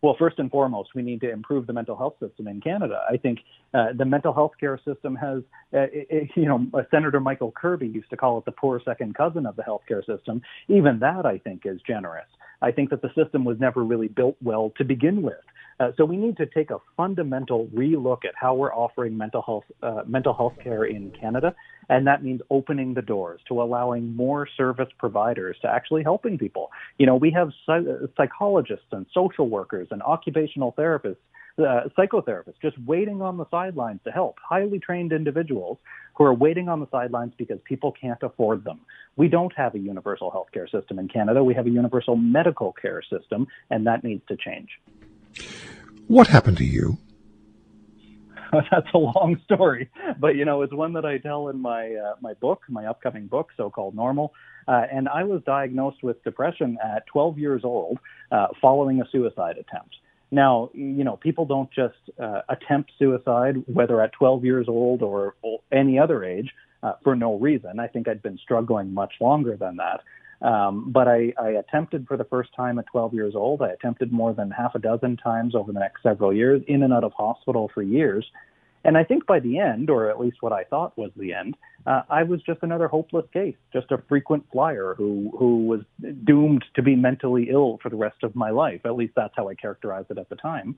Well, 0.02 0.16
first 0.18 0.40
and 0.40 0.50
foremost, 0.50 0.90
we 0.96 1.02
need 1.02 1.20
to 1.20 1.30
improve 1.30 1.68
the 1.68 1.72
mental 1.72 1.96
health 1.96 2.14
system 2.18 2.48
in 2.48 2.60
Canada. 2.60 3.02
I 3.08 3.16
think 3.16 3.38
uh, 3.72 3.92
the 3.96 4.04
mental 4.04 4.32
health 4.32 4.50
care 4.58 4.78
system 4.84 5.14
has, 5.14 5.42
uh, 5.72 5.86
it, 5.92 6.28
you 6.34 6.46
know, 6.46 6.66
uh, 6.74 6.82
Senator 6.90 7.20
Michael 7.20 7.52
Kirby 7.52 7.86
used 7.86 8.10
to 8.10 8.16
call 8.16 8.38
it 8.38 8.44
the 8.44 8.50
poor 8.50 8.80
second 8.84 9.14
cousin 9.14 9.46
of 9.46 9.54
the 9.54 9.62
healthcare 9.62 10.04
system. 10.04 10.42
Even 10.66 10.98
that, 10.98 11.24
I 11.24 11.38
think, 11.38 11.62
is 11.66 11.80
generous. 11.86 12.26
I 12.62 12.70
think 12.70 12.90
that 12.90 13.02
the 13.02 13.10
system 13.14 13.44
was 13.44 13.58
never 13.60 13.84
really 13.84 14.08
built 14.08 14.36
well 14.40 14.72
to 14.78 14.84
begin 14.84 15.22
with. 15.22 15.34
Uh, 15.80 15.90
so 15.96 16.04
we 16.04 16.16
need 16.16 16.36
to 16.36 16.46
take 16.46 16.70
a 16.70 16.78
fundamental 16.96 17.66
relook 17.74 18.24
at 18.24 18.34
how 18.36 18.54
we're 18.54 18.72
offering 18.72 19.16
mental 19.16 19.42
health 19.42 19.64
uh, 19.82 20.02
mental 20.06 20.32
health 20.32 20.54
care 20.62 20.84
in 20.84 21.10
Canada, 21.10 21.54
and 21.88 22.06
that 22.06 22.22
means 22.22 22.40
opening 22.50 22.94
the 22.94 23.02
doors 23.02 23.40
to 23.48 23.60
allowing 23.60 24.14
more 24.14 24.46
service 24.56 24.88
providers 24.98 25.56
to 25.62 25.68
actually 25.68 26.02
helping 26.02 26.38
people. 26.38 26.70
You 26.98 27.06
know, 27.06 27.16
we 27.16 27.32
have 27.32 27.50
psych- 27.66 27.86
psychologists 28.16 28.86
and 28.92 29.06
social 29.12 29.48
workers 29.48 29.88
and 29.90 30.02
occupational 30.02 30.72
therapists 30.78 31.16
uh, 31.58 31.88
psychotherapists 31.96 32.60
just 32.60 32.78
waiting 32.86 33.22
on 33.22 33.36
the 33.36 33.46
sidelines 33.50 34.00
to 34.04 34.10
help, 34.10 34.36
highly 34.42 34.78
trained 34.78 35.12
individuals 35.12 35.78
who 36.14 36.24
are 36.24 36.34
waiting 36.34 36.68
on 36.68 36.80
the 36.80 36.88
sidelines 36.90 37.32
because 37.36 37.58
people 37.64 37.92
can't 37.92 38.22
afford 38.22 38.64
them. 38.64 38.80
We 39.16 39.28
don't 39.28 39.52
have 39.56 39.74
a 39.74 39.78
universal 39.78 40.30
healthcare 40.30 40.70
system 40.70 40.98
in 40.98 41.08
Canada. 41.08 41.42
We 41.44 41.54
have 41.54 41.66
a 41.66 41.70
universal 41.70 42.16
medical 42.16 42.72
care 42.72 43.02
system, 43.02 43.46
and 43.70 43.86
that 43.86 44.04
needs 44.04 44.22
to 44.28 44.36
change. 44.36 44.68
What 46.08 46.26
happened 46.26 46.58
to 46.58 46.64
you? 46.64 46.98
That's 48.70 48.88
a 48.92 48.98
long 48.98 49.40
story, 49.44 49.90
but 50.18 50.36
you 50.36 50.44
know 50.44 50.60
it's 50.60 50.74
one 50.74 50.92
that 50.92 51.06
I 51.06 51.16
tell 51.16 51.48
in 51.48 51.58
my 51.60 51.94
uh, 51.94 52.16
my 52.20 52.34
book, 52.34 52.60
my 52.68 52.84
upcoming 52.84 53.26
book, 53.26 53.48
so-called 53.56 53.94
Normal. 53.94 54.34
Uh, 54.68 54.82
and 54.92 55.08
I 55.08 55.24
was 55.24 55.42
diagnosed 55.44 56.02
with 56.02 56.22
depression 56.22 56.78
at 56.82 57.06
12 57.06 57.38
years 57.38 57.62
old, 57.64 57.98
uh, 58.30 58.48
following 58.60 59.00
a 59.00 59.04
suicide 59.10 59.56
attempt. 59.58 59.96
Now, 60.32 60.70
you 60.72 61.04
know, 61.04 61.16
people 61.16 61.44
don't 61.44 61.70
just 61.70 61.94
uh, 62.18 62.40
attempt 62.48 62.90
suicide, 62.98 63.62
whether 63.66 64.00
at 64.00 64.12
12 64.14 64.44
years 64.46 64.66
old 64.66 65.02
or, 65.02 65.34
or 65.42 65.60
any 65.70 65.98
other 65.98 66.24
age, 66.24 66.50
uh, 66.82 66.94
for 67.04 67.14
no 67.14 67.38
reason. 67.38 67.78
I 67.78 67.86
think 67.86 68.08
I'd 68.08 68.22
been 68.22 68.38
struggling 68.38 68.94
much 68.94 69.12
longer 69.20 69.56
than 69.56 69.76
that. 69.76 70.00
Um, 70.44 70.90
but 70.90 71.06
I, 71.06 71.34
I 71.38 71.50
attempted 71.50 72.08
for 72.08 72.16
the 72.16 72.24
first 72.24 72.52
time 72.56 72.78
at 72.78 72.86
12 72.90 73.12
years 73.12 73.34
old. 73.36 73.60
I 73.60 73.68
attempted 73.68 74.10
more 74.10 74.32
than 74.32 74.50
half 74.50 74.74
a 74.74 74.78
dozen 74.78 75.18
times 75.18 75.54
over 75.54 75.70
the 75.70 75.78
next 75.78 76.02
several 76.02 76.32
years, 76.32 76.62
in 76.66 76.82
and 76.82 76.94
out 76.94 77.04
of 77.04 77.12
hospital 77.12 77.70
for 77.72 77.82
years. 77.82 78.24
And 78.84 78.96
I 78.96 79.04
think 79.04 79.26
by 79.26 79.38
the 79.38 79.58
end, 79.58 79.90
or 79.90 80.10
at 80.10 80.18
least 80.18 80.38
what 80.40 80.52
I 80.52 80.64
thought 80.64 80.96
was 80.98 81.10
the 81.16 81.34
end, 81.34 81.56
uh, 81.86 82.02
I 82.08 82.22
was 82.22 82.40
just 82.42 82.60
another 82.62 82.88
hopeless 82.88 83.26
case, 83.32 83.56
just 83.72 83.90
a 83.90 83.98
frequent 84.08 84.44
flyer 84.52 84.94
who 84.96 85.32
who 85.38 85.66
was 85.66 85.80
doomed 86.24 86.64
to 86.74 86.82
be 86.82 86.94
mentally 86.94 87.48
ill 87.50 87.78
for 87.82 87.88
the 87.88 87.96
rest 87.96 88.22
of 88.22 88.36
my 88.36 88.50
life. 88.50 88.82
At 88.84 88.96
least 88.96 89.14
that's 89.16 89.34
how 89.36 89.48
I 89.48 89.54
characterized 89.54 90.10
it 90.10 90.18
at 90.18 90.28
the 90.28 90.36
time. 90.36 90.76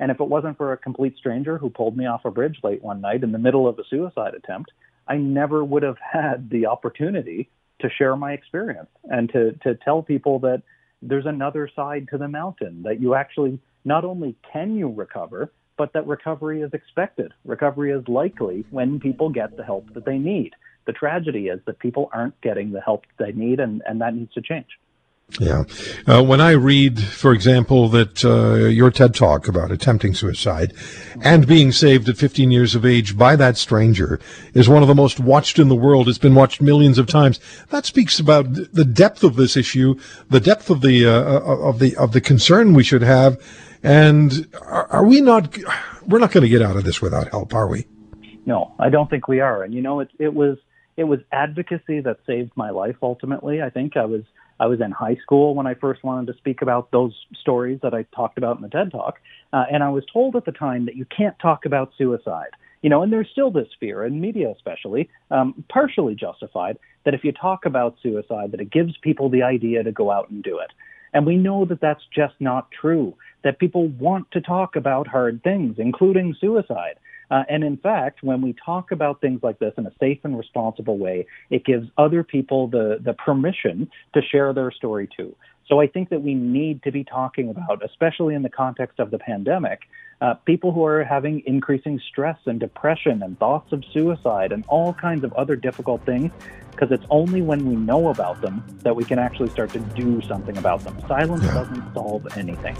And 0.00 0.10
if 0.10 0.20
it 0.20 0.28
wasn't 0.28 0.56
for 0.56 0.72
a 0.72 0.76
complete 0.76 1.16
stranger 1.16 1.58
who 1.58 1.70
pulled 1.70 1.96
me 1.96 2.06
off 2.06 2.24
a 2.24 2.30
bridge 2.30 2.58
late 2.62 2.82
one 2.82 3.00
night 3.00 3.24
in 3.24 3.32
the 3.32 3.38
middle 3.38 3.68
of 3.68 3.78
a 3.78 3.84
suicide 3.90 4.34
attempt, 4.34 4.70
I 5.06 5.16
never 5.16 5.64
would 5.64 5.82
have 5.82 5.98
had 6.12 6.50
the 6.50 6.66
opportunity 6.66 7.50
to 7.80 7.88
share 7.90 8.16
my 8.16 8.32
experience 8.32 8.88
and 9.04 9.30
to, 9.32 9.52
to 9.62 9.74
tell 9.76 10.02
people 10.02 10.40
that 10.40 10.62
there's 11.00 11.26
another 11.26 11.70
side 11.74 12.08
to 12.10 12.18
the 12.18 12.26
mountain, 12.26 12.82
that 12.82 13.00
you 13.00 13.14
actually 13.14 13.60
not 13.84 14.04
only 14.04 14.36
can 14.52 14.74
you 14.74 14.88
recover, 14.88 15.52
but 15.78 15.92
that 15.94 16.06
recovery 16.06 16.60
is 16.60 16.74
expected. 16.74 17.32
Recovery 17.44 17.92
is 17.92 18.06
likely 18.08 18.66
when 18.70 19.00
people 19.00 19.30
get 19.30 19.56
the 19.56 19.64
help 19.64 19.94
that 19.94 20.04
they 20.04 20.18
need. 20.18 20.52
The 20.86 20.92
tragedy 20.92 21.46
is 21.46 21.60
that 21.66 21.78
people 21.78 22.10
aren't 22.12 22.38
getting 22.40 22.72
the 22.72 22.80
help 22.80 23.04
they 23.18 23.32
need, 23.32 23.60
and, 23.60 23.82
and 23.86 24.00
that 24.00 24.14
needs 24.14 24.34
to 24.34 24.42
change. 24.42 24.66
Yeah. 25.38 25.64
Uh, 26.06 26.22
when 26.22 26.40
I 26.40 26.52
read, 26.52 26.98
for 27.02 27.34
example, 27.34 27.88
that 27.90 28.24
uh, 28.24 28.66
your 28.66 28.90
TED 28.90 29.14
talk 29.14 29.46
about 29.46 29.70
attempting 29.70 30.14
suicide 30.14 30.72
and 31.22 31.46
being 31.46 31.70
saved 31.70 32.08
at 32.08 32.16
15 32.16 32.50
years 32.50 32.74
of 32.74 32.86
age 32.86 33.16
by 33.16 33.36
that 33.36 33.58
stranger 33.58 34.18
is 34.54 34.70
one 34.70 34.80
of 34.80 34.88
the 34.88 34.94
most 34.94 35.20
watched 35.20 35.58
in 35.58 35.68
the 35.68 35.76
world. 35.76 36.08
It's 36.08 36.16
been 36.16 36.34
watched 36.34 36.62
millions 36.62 36.96
of 36.96 37.06
times. 37.06 37.40
That 37.68 37.84
speaks 37.84 38.18
about 38.18 38.54
the 38.72 38.86
depth 38.86 39.22
of 39.22 39.36
this 39.36 39.54
issue, 39.54 39.96
the 40.30 40.40
depth 40.40 40.70
of 40.70 40.80
the 40.80 41.06
uh, 41.06 41.10
uh 41.10 41.68
of 41.68 41.78
the 41.78 41.94
of 41.96 42.12
the 42.12 42.22
concern 42.22 42.72
we 42.72 42.82
should 42.82 43.02
have. 43.02 43.38
And 43.82 44.48
are, 44.60 44.86
are 44.88 45.06
we 45.06 45.20
not? 45.20 45.56
We're 46.06 46.18
not 46.18 46.32
going 46.32 46.42
to 46.42 46.48
get 46.48 46.62
out 46.62 46.76
of 46.76 46.84
this 46.84 47.00
without 47.00 47.28
help, 47.28 47.54
are 47.54 47.68
we? 47.68 47.86
No, 48.46 48.74
I 48.78 48.88
don't 48.88 49.10
think 49.10 49.28
we 49.28 49.40
are. 49.40 49.62
And 49.62 49.74
you 49.74 49.82
know, 49.82 50.00
it 50.00 50.10
it 50.18 50.34
was 50.34 50.58
it 50.96 51.04
was 51.04 51.20
advocacy 51.32 52.00
that 52.00 52.18
saved 52.26 52.52
my 52.56 52.70
life. 52.70 52.96
Ultimately, 53.02 53.62
I 53.62 53.70
think 53.70 53.96
I 53.96 54.04
was 54.04 54.22
I 54.58 54.66
was 54.66 54.80
in 54.80 54.90
high 54.90 55.16
school 55.22 55.54
when 55.54 55.66
I 55.66 55.74
first 55.74 56.02
wanted 56.02 56.32
to 56.32 56.38
speak 56.38 56.62
about 56.62 56.90
those 56.90 57.14
stories 57.40 57.78
that 57.82 57.94
I 57.94 58.04
talked 58.14 58.38
about 58.38 58.56
in 58.56 58.62
the 58.62 58.68
TED 58.68 58.90
Talk, 58.90 59.20
uh, 59.52 59.64
and 59.70 59.82
I 59.82 59.90
was 59.90 60.04
told 60.12 60.34
at 60.34 60.44
the 60.44 60.52
time 60.52 60.86
that 60.86 60.96
you 60.96 61.04
can't 61.04 61.38
talk 61.38 61.64
about 61.64 61.92
suicide. 61.96 62.50
You 62.82 62.90
know, 62.90 63.02
and 63.02 63.12
there's 63.12 63.28
still 63.30 63.50
this 63.50 63.68
fear, 63.80 64.04
in 64.04 64.20
media 64.20 64.50
especially, 64.50 65.10
um, 65.32 65.64
partially 65.68 66.14
justified, 66.14 66.78
that 67.04 67.12
if 67.12 67.24
you 67.24 67.32
talk 67.32 67.66
about 67.66 67.96
suicide, 68.02 68.52
that 68.52 68.60
it 68.60 68.70
gives 68.70 68.96
people 68.98 69.28
the 69.28 69.42
idea 69.42 69.82
to 69.82 69.90
go 69.90 70.12
out 70.12 70.30
and 70.30 70.44
do 70.44 70.58
it. 70.60 70.70
And 71.12 71.26
we 71.26 71.36
know 71.36 71.64
that 71.64 71.80
that's 71.80 72.04
just 72.14 72.34
not 72.38 72.70
true, 72.70 73.16
that 73.44 73.58
people 73.58 73.88
want 73.88 74.30
to 74.32 74.40
talk 74.40 74.76
about 74.76 75.06
hard 75.06 75.42
things, 75.42 75.76
including 75.78 76.34
suicide. 76.40 76.98
Uh, 77.30 77.42
and 77.48 77.62
in 77.62 77.76
fact, 77.76 78.22
when 78.22 78.40
we 78.40 78.54
talk 78.64 78.90
about 78.90 79.20
things 79.20 79.40
like 79.42 79.58
this 79.58 79.74
in 79.76 79.86
a 79.86 79.92
safe 80.00 80.18
and 80.24 80.36
responsible 80.36 80.96
way, 80.96 81.26
it 81.50 81.64
gives 81.64 81.88
other 81.98 82.22
people 82.24 82.68
the, 82.68 82.98
the 83.02 83.12
permission 83.12 83.90
to 84.14 84.22
share 84.22 84.52
their 84.52 84.70
story 84.70 85.08
too. 85.14 85.34
So 85.68 85.80
I 85.80 85.86
think 85.86 86.08
that 86.08 86.22
we 86.22 86.34
need 86.34 86.82
to 86.84 86.90
be 86.90 87.04
talking 87.04 87.50
about, 87.50 87.84
especially 87.84 88.34
in 88.34 88.42
the 88.42 88.48
context 88.48 88.98
of 88.98 89.10
the 89.10 89.18
pandemic, 89.18 89.80
uh, 90.20 90.34
people 90.34 90.72
who 90.72 90.84
are 90.84 91.04
having 91.04 91.42
increasing 91.46 92.00
stress 92.08 92.38
and 92.46 92.58
depression 92.58 93.22
and 93.22 93.38
thoughts 93.38 93.72
of 93.72 93.84
suicide 93.92 94.52
and 94.52 94.64
all 94.68 94.92
kinds 94.94 95.24
of 95.24 95.32
other 95.34 95.56
difficult 95.56 96.04
things, 96.04 96.32
because 96.72 96.90
it's 96.90 97.06
only 97.10 97.42
when 97.42 97.68
we 97.68 97.76
know 97.76 98.08
about 98.08 98.40
them 98.40 98.64
that 98.82 98.94
we 98.94 99.04
can 99.04 99.18
actually 99.18 99.48
start 99.50 99.70
to 99.70 99.78
do 99.78 100.20
something 100.22 100.56
about 100.56 100.80
them. 100.80 100.96
Silence 101.06 101.44
yeah. 101.44 101.54
doesn't 101.54 101.94
solve 101.94 102.26
anything. 102.36 102.76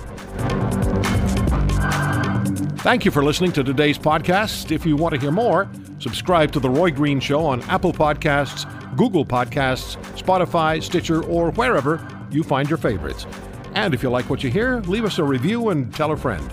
Thank 2.78 3.04
you 3.04 3.10
for 3.10 3.24
listening 3.24 3.52
to 3.52 3.64
today's 3.64 3.98
podcast. 3.98 4.70
If 4.70 4.86
you 4.86 4.96
want 4.96 5.14
to 5.14 5.20
hear 5.20 5.32
more, 5.32 5.68
subscribe 5.98 6.52
to 6.52 6.60
The 6.60 6.70
Roy 6.70 6.90
Green 6.90 7.18
Show 7.20 7.44
on 7.44 7.60
Apple 7.62 7.92
Podcasts, 7.92 8.66
Google 8.96 9.24
Podcasts, 9.24 9.96
Spotify, 10.16 10.82
Stitcher, 10.82 11.24
or 11.24 11.50
wherever 11.52 12.06
you 12.30 12.42
find 12.42 12.68
your 12.68 12.78
favorites. 12.78 13.26
And 13.74 13.94
if 13.94 14.02
you 14.02 14.10
like 14.10 14.30
what 14.30 14.42
you 14.42 14.50
hear, 14.50 14.80
leave 14.82 15.04
us 15.04 15.18
a 15.18 15.24
review 15.24 15.68
and 15.70 15.94
tell 15.94 16.12
a 16.12 16.16
friend. 16.16 16.52